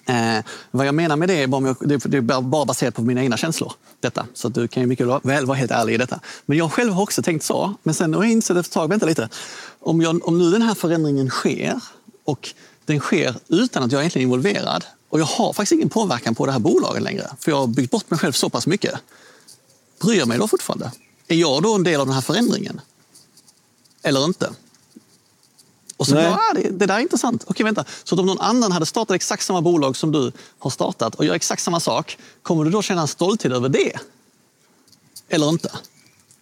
[0.07, 3.23] Eh, vad jag menar med det är bara, jag, det är bara baserat på mina
[3.23, 3.73] egna känslor.
[4.01, 4.27] Detta.
[4.35, 6.21] Så du kan ju mycket väl vara helt ärlig i detta.
[6.47, 7.75] Men jag själv har också tänkt så.
[7.83, 9.29] Men sen har jag insett efter ett tag, vänta lite.
[9.81, 11.81] Om, jag, om nu den här förändringen sker
[12.25, 16.35] och den sker utan att jag egentligen är involverad och jag har faktiskt ingen påverkan
[16.35, 18.95] på det här bolaget längre, för jag har byggt bort mig själv så pass mycket.
[20.01, 20.93] Bryr jag mig då fortfarande?
[21.29, 22.81] Är jag då en del av den här förändringen?
[24.03, 24.51] Eller inte?
[25.97, 27.45] Och så bara, ah, det, det, där är intressant.
[27.47, 27.85] Okej, vänta.
[28.05, 31.35] Så om någon annan hade startat exakt samma bolag som du har startat och gör
[31.35, 33.93] exakt samma sak, kommer du då känna en stolthet över det?
[35.29, 35.71] Eller inte?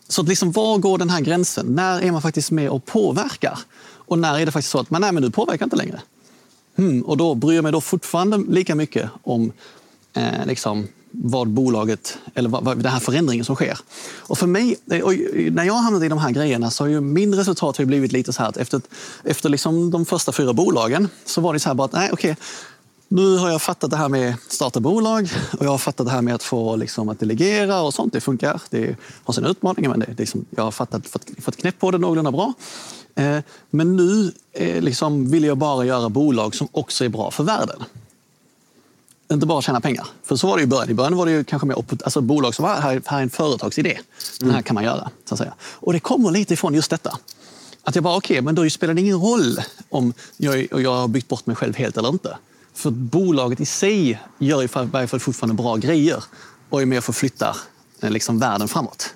[0.09, 1.67] Så liksom, var går den här gränsen?
[1.67, 3.59] När är man faktiskt med och påverkar?
[3.95, 6.01] Och när är det faktiskt så att man nej, men du påverkar inte längre?
[6.77, 9.53] Hmm, och då bryr jag mig då fortfarande lika mycket om
[10.13, 13.79] eh, liksom, vad bolaget, eller vad, vad, den här förändringen som sker.
[14.17, 15.07] Och för mig, eh,
[15.53, 18.13] när jag har hamnat i de här grejerna så har ju min resultat har blivit
[18.13, 18.81] lite så här att efter,
[19.25, 22.37] efter liksom de första fyra bolagen så var det så här bara att nej, okej,
[23.09, 26.13] nu har jag fattat det här med att starta bolag och jag har fattat det
[26.13, 28.13] här med att få liksom, att delegera och sånt.
[28.13, 28.63] Det funkar.
[28.71, 31.91] Det har sina utmaningar men det, det liksom, jag har fattat, fått, fått knäpp på
[31.91, 32.53] det någorlunda bra.
[33.15, 33.39] Eh,
[33.71, 37.83] men nu eh, liksom, vill jag bara göra bolag som också är bra för världen
[39.35, 40.07] inte bara tjäna pengar.
[40.23, 40.91] För så var det i början.
[40.91, 43.31] I början var det ju kanske mer alltså bolag som var här, här är en
[43.31, 43.99] företagsidé.
[44.41, 44.63] Den här mm.
[44.63, 45.11] kan man göra.
[45.25, 45.55] Så att säga.
[45.61, 47.19] Och det kommer lite ifrån just detta.
[47.83, 51.09] Att jag bara, okej, okay, men då spelar det ingen roll om jag, jag har
[51.09, 52.37] byggt bort mig själv helt eller inte.
[52.75, 56.25] För bolaget i sig gör i varje fall fortfarande bra grejer
[56.71, 57.57] och är med och förflyttar
[58.01, 59.15] eh, liksom, världen framåt.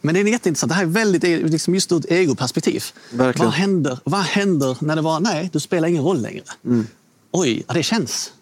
[0.00, 0.70] Men det är jätteintressant.
[0.70, 2.84] Det här är väldigt, liksom just ur ett egoperspektiv.
[3.10, 6.44] Vad händer, vad händer när det var, nej, du spelar ingen roll längre?
[6.64, 6.86] Mm.
[7.30, 8.32] Oj, det känns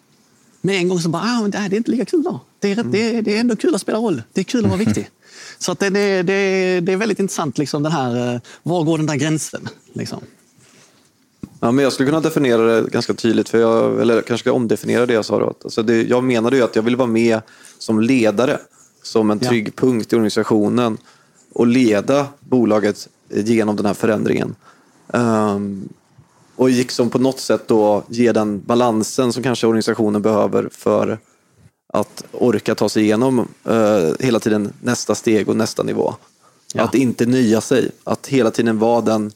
[0.65, 2.39] med en gång så bara, ah, det är inte lika kul då.
[2.59, 2.91] Det är, mm.
[2.91, 4.21] det, är, det är ändå kul att spela roll.
[4.33, 5.09] Det är kul att vara viktig.
[5.59, 6.23] Så att det, det,
[6.81, 9.69] det, är väldigt intressant, liksom, den här, eh, var går den där gränsen?
[9.93, 10.19] Liksom.
[11.59, 15.05] Ja, men jag skulle kunna definiera det ganska tydligt, för jag, eller kanske ska omdefiniera
[15.05, 15.39] det jag sa.
[15.39, 15.53] Då.
[15.63, 17.41] Alltså det, jag menade ju att jag vill vara med
[17.77, 18.59] som ledare,
[19.03, 19.71] som en trygg ja.
[19.75, 20.97] punkt i organisationen
[21.53, 24.55] och leda bolaget genom den här förändringen.
[25.07, 25.89] Um,
[26.55, 31.19] och gick som på något sätt då ge den balansen som kanske organisationen behöver för
[31.93, 33.39] att orka ta sig igenom
[33.69, 36.15] uh, hela tiden nästa steg och nästa nivå.
[36.73, 36.83] Ja.
[36.83, 39.31] Att inte nya sig, att hela tiden vara den,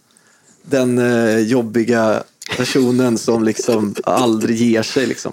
[0.61, 2.23] den uh, jobbiga
[2.57, 5.05] personen som liksom aldrig ger sig.
[5.05, 5.31] Liksom.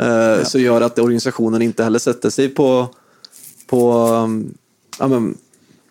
[0.00, 0.44] Uh, ja.
[0.44, 2.88] Så gör att organisationen inte heller sätter sig på,
[3.66, 3.80] på,
[4.98, 5.36] ja, men,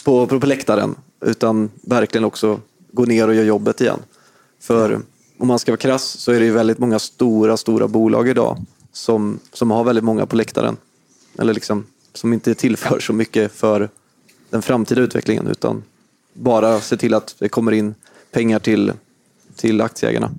[0.03, 2.59] på, på, på läktaren utan verkligen också
[2.91, 3.99] går ner och gör jobbet igen.
[4.59, 5.01] För
[5.37, 8.57] om man ska vara krass så är det ju väldigt många stora, stora bolag idag
[8.91, 10.77] som, som har väldigt många på läktaren.
[11.37, 13.89] Eller liksom, som inte tillför så mycket för
[14.49, 15.83] den framtida utvecklingen utan
[16.33, 17.95] bara se till att det kommer in
[18.31, 18.93] pengar till,
[19.55, 20.31] till aktieägarna.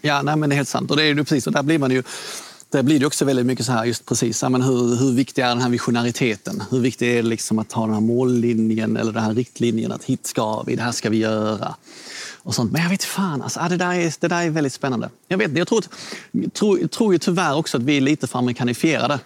[0.00, 0.90] Ja, nej, men det är helt sant.
[0.90, 2.02] Och det är ju precis, och där blir man ju
[2.78, 5.48] där blir det också väldigt mycket så här, just precis, men hur, hur viktig är
[5.48, 6.62] den här visionäriteten?
[6.70, 10.04] Hur viktigt är det liksom att ha den här mållinjen eller den här riktlinjen att
[10.04, 11.74] hit ska vi, det här ska vi göra.
[12.42, 12.72] Och sånt.
[12.72, 15.10] Men jag vet fan, alltså, det, där är, det där är väldigt spännande.
[15.28, 15.84] Jag, vet, jag tror,
[16.52, 19.20] tror, tror ju tyvärr också att vi är lite för amerikanifierade.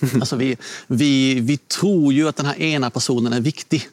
[0.14, 0.56] Alltså vi,
[0.86, 3.88] vi, vi tror ju att den här ena personen är viktig.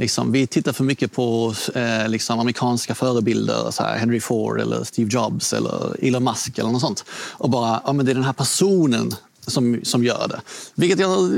[0.00, 4.84] Liksom, vi tittar för mycket på eh, liksom, amerikanska förebilder, så här, Henry Ford eller
[4.84, 7.04] Steve Jobs eller Elon Musk eller något sånt.
[7.32, 9.14] Och bara, ja, men det är den här personen
[9.46, 10.40] som, som gör det.
[10.74, 11.30] Vilket jag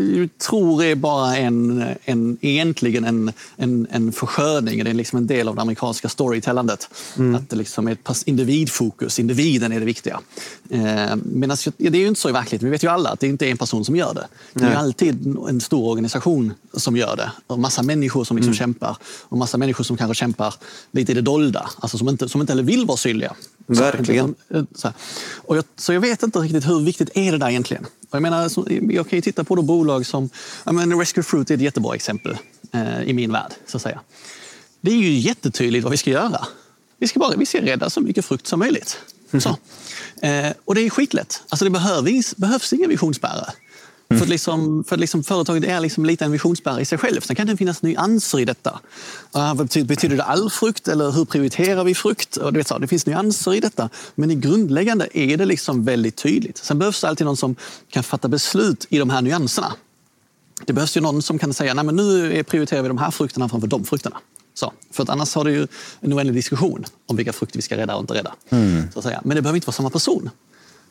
[0.49, 4.85] tror är bara en, en, egentligen en, en, en försköning.
[4.85, 6.89] Det är liksom en del av det amerikanska storytellandet.
[7.17, 7.35] Mm.
[7.35, 10.21] Att det liksom är ett individfokus, individen är det viktiga.
[10.71, 12.67] Eh, Medan det är ju inte så i verkligheten.
[12.67, 14.27] Vi vet ju alla att det inte är en person som gör det.
[14.55, 14.77] Det är Nej.
[14.77, 17.33] alltid en stor organisation som gör det.
[17.47, 18.59] Och massa människor som liksom mm.
[18.59, 18.97] kämpar.
[19.29, 20.55] Och massa människor som kanske kämpar
[20.91, 21.71] lite i det dolda.
[21.81, 23.35] Alltså som inte, som inte vill vara synliga.
[23.67, 24.35] Verkligen.
[24.51, 24.93] Så, så,
[25.37, 27.87] och jag, så jag vet inte riktigt hur viktigt är det där egentligen.
[28.11, 28.51] Jag, menar,
[28.93, 30.31] jag kan ju titta på då bolag som...
[30.65, 32.37] Menar, Rescue Fruit är ett jättebra exempel
[32.73, 33.53] eh, i min värld.
[33.67, 34.01] så att säga.
[34.81, 36.47] Det är ju jättetydligt vad vi ska göra.
[36.99, 38.99] Vi ska, bara, vi ska rädda så mycket frukt som möjligt.
[39.39, 39.49] Så.
[40.27, 41.43] Eh, och det är skitlätt.
[41.49, 43.53] Alltså det behövs, behövs ingen visionsbärare.
[44.13, 44.19] Mm.
[44.19, 47.21] För, att liksom, för att liksom företaget är liksom lite en visionsbärare i sig själv.
[47.21, 48.81] Sen kan det finnas nyanser i detta.
[49.37, 52.37] Uh, betyder, betyder det all frukt eller hur prioriterar vi frukt?
[52.37, 53.89] Och vet så, det finns nyanser i detta.
[54.15, 56.59] Men i grundläggande är det liksom väldigt tydligt.
[56.59, 57.57] Sen behövs det alltid någon som
[57.91, 59.73] kan fatta beslut i de här nyanserna.
[60.67, 63.69] Det behövs ju någon som kan säga att nu prioriterar vi de här frukterna framför
[63.69, 64.17] de frukterna.
[64.55, 65.67] Så, för att annars har du ju
[66.01, 68.35] en oändlig diskussion om vilka frukter vi ska rädda och inte rädda.
[68.51, 68.83] Mm.
[68.93, 69.21] Så att säga.
[69.25, 70.31] Men det behöver inte vara samma person.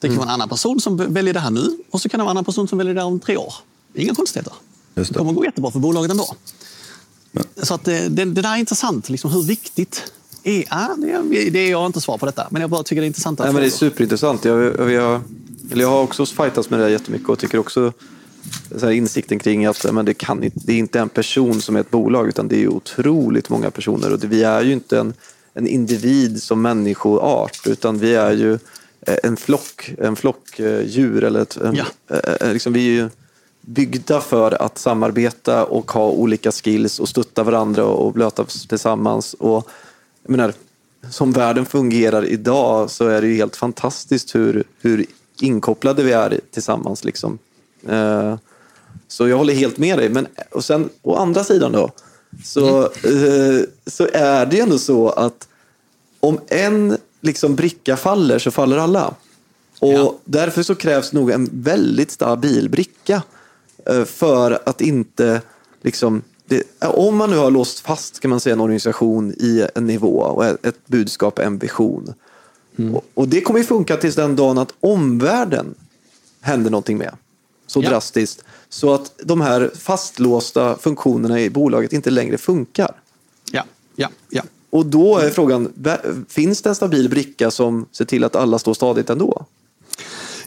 [0.01, 0.17] Det kan mm.
[0.17, 2.37] vara en annan person som väljer det här nu och så kan det vara en
[2.37, 3.53] annan person som väljer det om tre år.
[3.93, 4.53] Inga konstigheter.
[4.93, 5.07] Det.
[5.07, 6.35] det kommer gå jättebra för bolaget ändå.
[7.31, 7.43] Men.
[7.63, 9.09] Så att det, det, det, där är intressant.
[9.09, 10.11] Liksom, hur viktigt
[10.43, 11.49] är ja, det?
[11.49, 13.39] Det är jag inte svar på detta, men jag bara tycker det är intressant.
[13.39, 14.45] Nej, men det är superintressant.
[14.45, 15.21] Jag, jag, jag,
[15.73, 17.93] jag har också fightats med det jättemycket och tycker också
[18.79, 21.79] så här insikten kring att men det, kan, det är inte en person som är
[21.79, 24.11] ett bolag utan det är otroligt många personer.
[24.11, 25.13] Och det, vi är ju inte en,
[25.53, 28.59] en individ som människoart utan vi är ju Eh,
[29.23, 31.23] en flock, en flockdjur.
[31.23, 31.85] Eller ett, en, ja.
[32.07, 33.09] Eh, eh, liksom, vi är ju
[33.61, 39.33] byggda för att samarbeta och ha olika skills och stötta varandra och blöta tillsammans.
[39.33, 39.69] Och,
[40.23, 40.53] jag menar,
[41.09, 45.05] som världen fungerar idag så är det ju helt fantastiskt hur, hur
[45.41, 47.03] inkopplade vi är tillsammans.
[47.03, 47.39] Liksom.
[49.07, 50.09] Så jag håller helt med dig.
[50.09, 51.91] Men och sen å andra sidan då
[52.43, 53.65] så, mm.
[53.85, 55.47] så är det ju ändå så att
[56.19, 59.13] om en liksom bricka faller så faller alla.
[59.79, 60.15] Och ja.
[60.25, 63.23] därför så krävs nog en väldigt stabil bricka
[63.85, 65.41] eh, för att inte
[65.81, 69.87] liksom det, om man nu har låst fast kan man säga en organisation i en
[69.87, 72.13] nivå och ett budskap, en vision.
[72.77, 72.95] Mm.
[72.95, 75.75] Och, och, det kommer ju funka tills den dagen att omvärlden
[76.41, 77.15] händer någonting med.
[77.67, 77.89] Så ja.
[77.89, 78.43] drastiskt.
[78.69, 82.91] Så att de här fastlåsta funktionerna i bolaget inte längre funkar.
[83.51, 83.63] Ja,
[83.95, 84.43] ja, ja.
[84.71, 85.73] Och då är frågan,
[86.29, 89.45] finns det en stabil bricka som ser till att alla står stadigt ändå?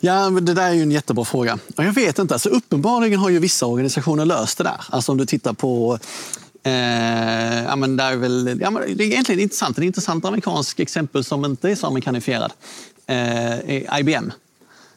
[0.01, 1.59] Ja, det där är ju en jättebra fråga.
[1.77, 4.81] Och jag vet inte, alltså, uppenbarligen har ju vissa organisationer löst det där.
[4.91, 5.99] Alltså om du tittar på
[6.67, 9.79] Eh, ja, men det, är väl, ja, men det är egentligen intressant.
[9.79, 12.53] Ett intressant amerikanskt exempel som inte är så amerikanifierad
[13.07, 14.33] eh, är IBM.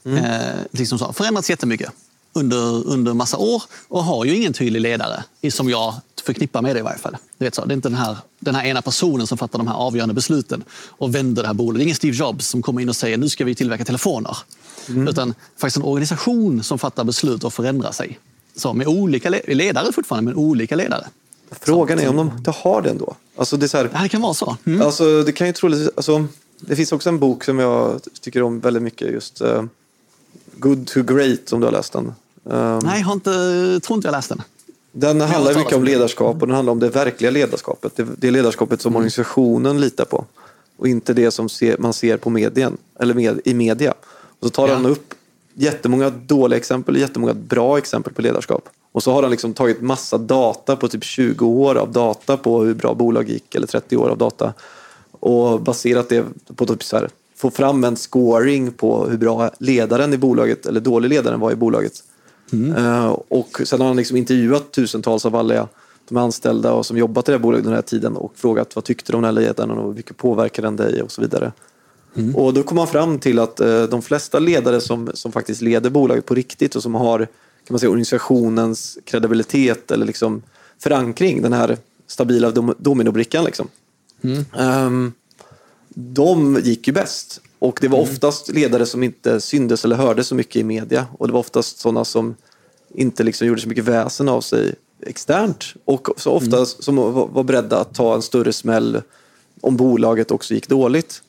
[0.05, 0.25] Mm.
[0.25, 1.91] Eh, liksom så, förändrats jättemycket
[2.34, 5.93] under, under massa år och har ju ingen tydlig ledare, som jag
[6.28, 7.17] förknippar med det i varje fall.
[7.38, 9.67] Du vet så, det är inte den här, den här ena personen som fattar de
[9.67, 11.80] här avgörande besluten och vänder det här bolaget.
[11.80, 14.38] Det är ingen Steve Jobs som kommer in och säger nu ska vi tillverka telefoner.
[14.89, 15.07] Mm.
[15.07, 18.19] Utan faktiskt en organisation som fattar beslut och förändrar sig.
[18.55, 21.07] Så med olika ledare fortfarande, men olika ledare.
[21.51, 23.15] Frågan är om de inte har det ändå.
[23.38, 24.57] Alltså det, är här, det kan vara så.
[24.65, 24.82] Mm.
[24.82, 26.28] Alltså, det kan ju troligtvis, alltså,
[26.59, 29.11] det finns också en bok som jag tycker om väldigt mycket.
[29.11, 29.63] just uh,
[30.57, 32.13] Good to Great, om du har läst den.
[32.43, 33.32] Um, Nej, jag har inte,
[33.80, 34.41] tror inte jag läst den.
[35.00, 37.95] Den handlar mycket om ledarskap och den handlar om det verkliga ledarskapet.
[37.95, 38.98] Det, det ledarskapet som mm.
[38.98, 40.26] organisationen litar på.
[40.78, 43.93] Och inte det som ser, man ser på medien, eller med, i media.
[44.39, 44.74] Och så tar ja.
[44.74, 45.14] han upp
[45.54, 48.70] jättemånga dåliga exempel och jättemånga bra exempel på ledarskap.
[48.91, 52.64] Och så har han liksom tagit massa data på typ 20 år av data på
[52.64, 54.54] hur bra bolag gick, eller 30 år av data.
[55.12, 56.26] Och baserat det
[56.56, 60.80] på typ så här, få fram en scoring på hur bra ledaren i bolaget, eller
[60.80, 62.04] dålig ledaren var i bolaget.
[62.54, 62.86] Mm.
[62.86, 65.68] Uh, och sen har han liksom intervjuat tusentals av alla
[66.10, 68.84] de anställda och som jobbat i det här bolaget den här tiden och frågat vad
[68.84, 71.52] tyckte du om den här ledaren och vilket påverkade den dig och så vidare.
[72.16, 72.36] Mm.
[72.36, 75.89] Och då kom han fram till att uh, de flesta ledare som, som faktiskt leder
[75.89, 77.28] bolaget på riktigt och som har
[77.68, 80.41] kan man säga, organisationens kredibilitet eller liksom
[80.80, 81.78] förankring, den här
[82.08, 83.45] stabila dom, dominobrickan.
[83.45, 83.68] Liksom.
[84.22, 84.45] Mm.
[84.86, 85.14] Um,
[85.93, 87.41] de gick ju bäst.
[87.60, 91.08] Och det var oftast ledare som inte syndes eller hördes så mycket i media.
[91.18, 92.36] Och det var oftast sådana som
[92.95, 95.64] inte liksom gjorde så mycket väsen av sig externt.
[95.86, 96.95] Och så ofta som
[97.34, 99.01] var beredda att ta en större smäll
[99.62, 101.22] om bolaget också gick dåligt.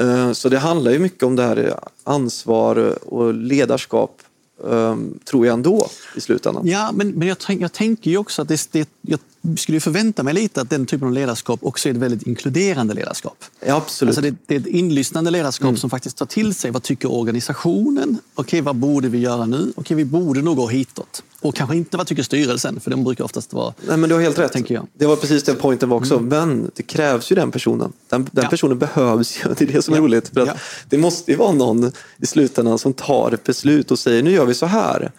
[0.00, 4.22] Eh, Så det handlar ju mycket om det här ansvar och ledarskap,
[4.70, 6.66] eh, tror jag ändå, i slutändan.
[6.66, 9.18] Ja, men, men jag, tänk, jag tänker ju också att det, det, jag
[9.56, 13.44] skulle förvänta mig lite att den typen av ledarskap också är ett väldigt inkluderande ledarskap.
[13.66, 14.10] Ja, absolut.
[14.18, 18.18] Alltså det, det är ett inlyssnande ledarskap som faktiskt tar till sig vad tycker organisationen?
[18.34, 19.72] Okej, vad borde vi göra nu?
[19.76, 21.22] Okej, vi borde nog gå hitåt.
[21.40, 23.74] Och kanske inte vad tycker styrelsen, för den brukar oftast vara...
[23.88, 24.52] Nej, men du har helt rätt.
[24.52, 24.86] Tänker jag.
[24.94, 26.20] Det var precis den pointen var också.
[26.20, 27.92] Men det krävs ju den personen.
[28.08, 28.50] Den, den Ja.
[28.50, 29.54] personen behövs ju.
[29.58, 30.04] Det är det som är Ja.
[30.04, 30.28] roligt.
[30.34, 30.54] För att Ja.
[30.88, 34.44] Det måste ju vara någon i slutändan som tar ett beslut och säger nu gör
[34.46, 35.12] vi så här.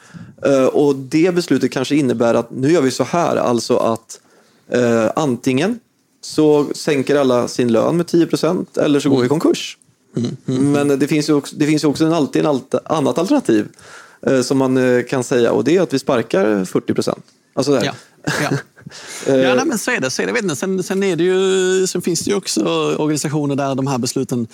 [0.45, 3.35] Eh, och det beslutet kanske innebär att nu gör vi så här.
[3.35, 4.19] Alltså att
[4.69, 5.79] eh, antingen
[6.21, 9.77] så sänker alla sin lön med 10 procent eller så går vi i konkurs.
[10.45, 13.67] Men det finns ju också, det finns också en, alltid en alt, annat alternativ
[14.27, 17.25] eh, som man eh, kan säga och det är att vi sparkar 40 procent.
[17.53, 17.83] Alltså där.
[17.85, 17.93] Ja.
[18.41, 18.49] Ja.
[19.27, 20.09] Ja, nej, men så är det.
[20.09, 20.33] Så är det.
[20.33, 20.57] Vet.
[20.57, 22.61] Sen, sen, är det ju, sen finns det ju också
[22.97, 24.47] organisationer där de här besluten eh,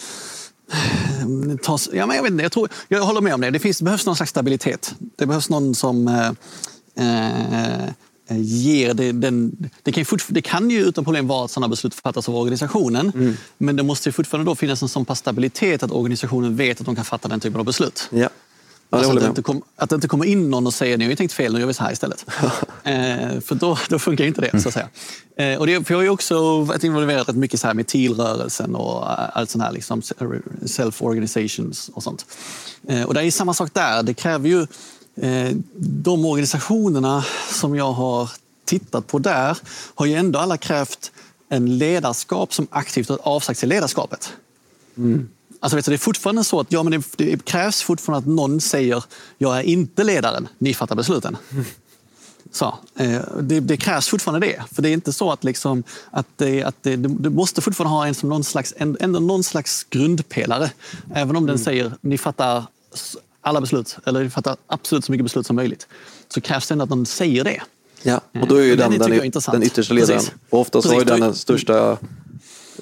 [1.64, 1.90] tas...
[1.94, 3.50] Ja, men jag, vet inte, jag, tror, jag håller med om det.
[3.50, 4.96] Det, finns, det behövs någon slags stabilitet.
[5.16, 6.30] Det behövs någon som eh,
[7.06, 7.90] eh,
[8.38, 9.70] ger det, den...
[9.84, 13.12] Det kan, ju det kan ju utan problem vara att sådana beslut fattas av organisationen.
[13.58, 16.86] Men det måste ju fortfarande då finnas en sån pass stabilitet att organisationen vet att
[16.86, 18.08] de kan fatta den typen av beslut.
[18.12, 18.30] Ja.
[18.92, 21.10] Alltså att, det inte kom, att det inte kommer in någon och säger ni har
[21.10, 22.26] ju tänkt fel, nu gör vi så här istället.
[22.84, 24.90] eh, för då, då funkar inte det, så att säga.
[25.36, 27.88] Eh, och det, för jag har ju också varit involverad rätt mycket så här med
[27.88, 32.26] TIL-rörelsen och eh, allt sånt här, liksom self-organizations och sånt.
[32.88, 34.04] Eh, och det är ju samma sak där.
[34.04, 34.62] Det kräver ju
[35.22, 38.30] eh, de organisationerna som jag har
[38.66, 39.58] tittat på där
[39.96, 41.12] har ju ändå alla krävt
[41.50, 44.34] en ledarskap som aktivt har avsagt sig ledarskapet.
[45.60, 48.36] Alltså, vet du, det är fortfarande så att ja, men det, det krävs fortfarande att
[48.36, 49.03] någon säger
[49.38, 51.38] jag är inte ledaren, ni fattar besluten.
[52.51, 54.64] Så, eh, det, det krävs fortfarande det.
[54.72, 58.07] För det är inte så att, liksom, att, det, att det, du måste fortfarande ha
[58.07, 60.72] en som någon slags, en, ändå någon slags grundpelare.
[61.14, 62.64] Även om den säger ni fattar
[63.41, 65.88] alla beslut, eller ni fattar absolut så mycket beslut som möjligt.
[66.28, 67.62] Så krävs det ändå att någon säger det.
[68.03, 70.20] Ja, och då är ju Och den, den den, den yttersta ledaren.
[70.20, 70.34] Precis.
[70.49, 71.97] Och oftast Precis, har ju den den största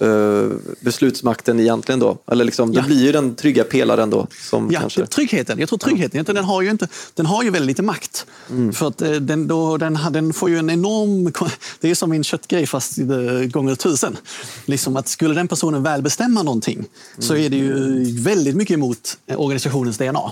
[0.01, 2.17] eh, beslutsmakten egentligen då.
[2.31, 2.85] Eller liksom, det Ja.
[2.85, 4.27] blir ju den trygga pelaren då.
[4.49, 5.05] Som Ja, kanske...
[5.05, 5.59] tryggheten.
[5.59, 8.25] Jag tror tryggheten, den har ju, inte, den har ju väldigt lite makt.
[8.73, 11.31] För att eh, den, då, den, den får ju en enorm...
[11.79, 13.05] Det är som min köttgrej fast eh,
[13.51, 14.17] gånger tusen.
[14.65, 16.85] Liksom att skulle den personen väl bestämma någonting
[17.19, 20.31] så är det ju väldigt mycket emot organisationens DNA.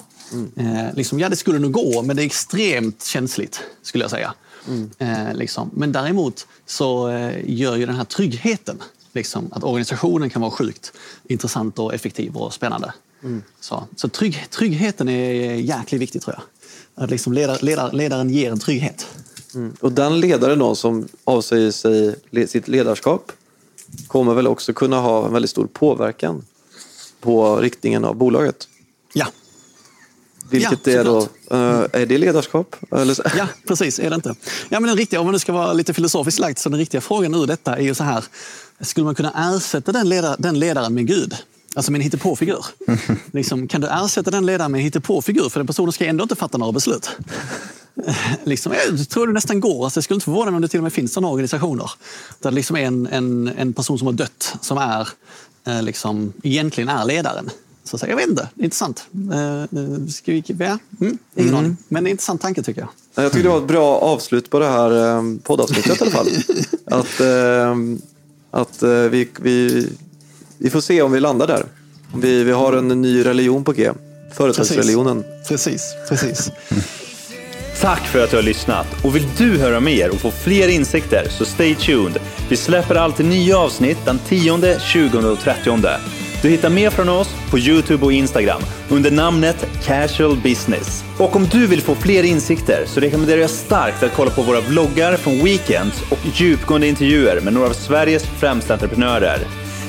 [0.56, 4.34] Eh, liksom, ja, det skulle nog gå, men det är extremt känsligt skulle jag säga.
[4.98, 5.70] Eh, liksom.
[5.74, 8.78] Men däremot så eh, gör ju den här tryggheten
[9.16, 10.94] liksom, att organisationen kan vara sjukt
[11.28, 12.94] intressant och effektiv och spännande.
[13.60, 16.44] Så, så trygg, tryggheten är jäkligt viktig tror jag.
[17.04, 19.08] Att liksom ledar, ledar, ledaren ger en trygghet.
[19.80, 23.32] Och den ledaren då som avsäger sig sitt ledarskap
[24.08, 26.46] kommer väl också kunna ha en väldigt stor påverkan
[27.20, 28.68] på riktningen av bolaget.
[29.14, 29.28] Ja,
[30.50, 31.20] Vilket Ja, är då,
[31.52, 32.76] eh, är det ledarskap?
[33.38, 34.00] Ja precis.
[34.00, 34.36] Är det inte?
[34.70, 37.02] Ja, men den riktiga, om man nu ska vara lite filosofiskt lagt, så den riktiga
[37.02, 38.24] frågan ur detta är ju så här.
[38.82, 41.36] Skulle man kunna ersätta den, ledar, den ledaren med Gud?
[41.76, 42.66] Alltså med en hittepåfigur.
[43.32, 45.50] liksom, kan du ersätta den ledaren med en hittepåfigur?
[45.50, 47.10] För den personen ska ändå inte fatta några beslut.
[48.44, 49.84] liksom, jag tror det nästan går.
[49.84, 51.92] Alltså, det skulle inte förvåna mig om det till och med finns sådana organisationer.
[52.40, 55.08] Där det liksom är en, en, en person som har dött som är,
[55.68, 57.50] eh, liksom, egentligen är ledaren.
[57.86, 59.06] Så att säga, jag vet inte, det är intressant.
[59.34, 61.78] Eh, eh, ska vi, ja, mm, ingen aning.
[61.88, 63.24] Men det är en intressant tanke tycker jag.
[63.24, 66.28] Jag tycker det var ett bra avslut på det här eh, poddavsnittet i alla fall.
[66.86, 67.76] Att, eh,
[68.52, 69.88] att eh, vi, vi,
[70.58, 71.66] vi får se om vi landar där.
[72.16, 73.92] Vi, vi har en ny religion på G.
[74.34, 75.24] Företagsreligionen.
[75.48, 76.52] Precis, precis.
[77.82, 81.28] Tack för att du har lyssnat och vill du höra mer och få fler insikter
[81.30, 82.20] så stay tuned.
[82.50, 85.72] Vi släpper alltid nya avsnitt den 10, 20 och 30.
[86.46, 91.04] Du hittar mer från oss på Youtube och Instagram under namnet Casual Business.
[91.18, 94.62] Och om du vill få fler insikter så rekommenderar jag starkt att kolla på våra
[94.62, 99.40] vloggar från Weekends och djupgående intervjuer med några av Sveriges främsta entreprenörer.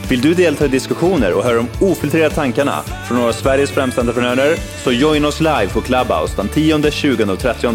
[0.09, 4.01] Vill du delta i diskussioner och höra de ofiltrerade tankarna från några av Sveriges främsta
[4.01, 7.75] entreprenörer så join oss live på Clubhouse den 10, 20 och 30.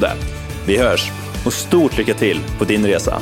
[0.66, 1.12] Vi hörs
[1.46, 3.22] och stort lycka till på din resa.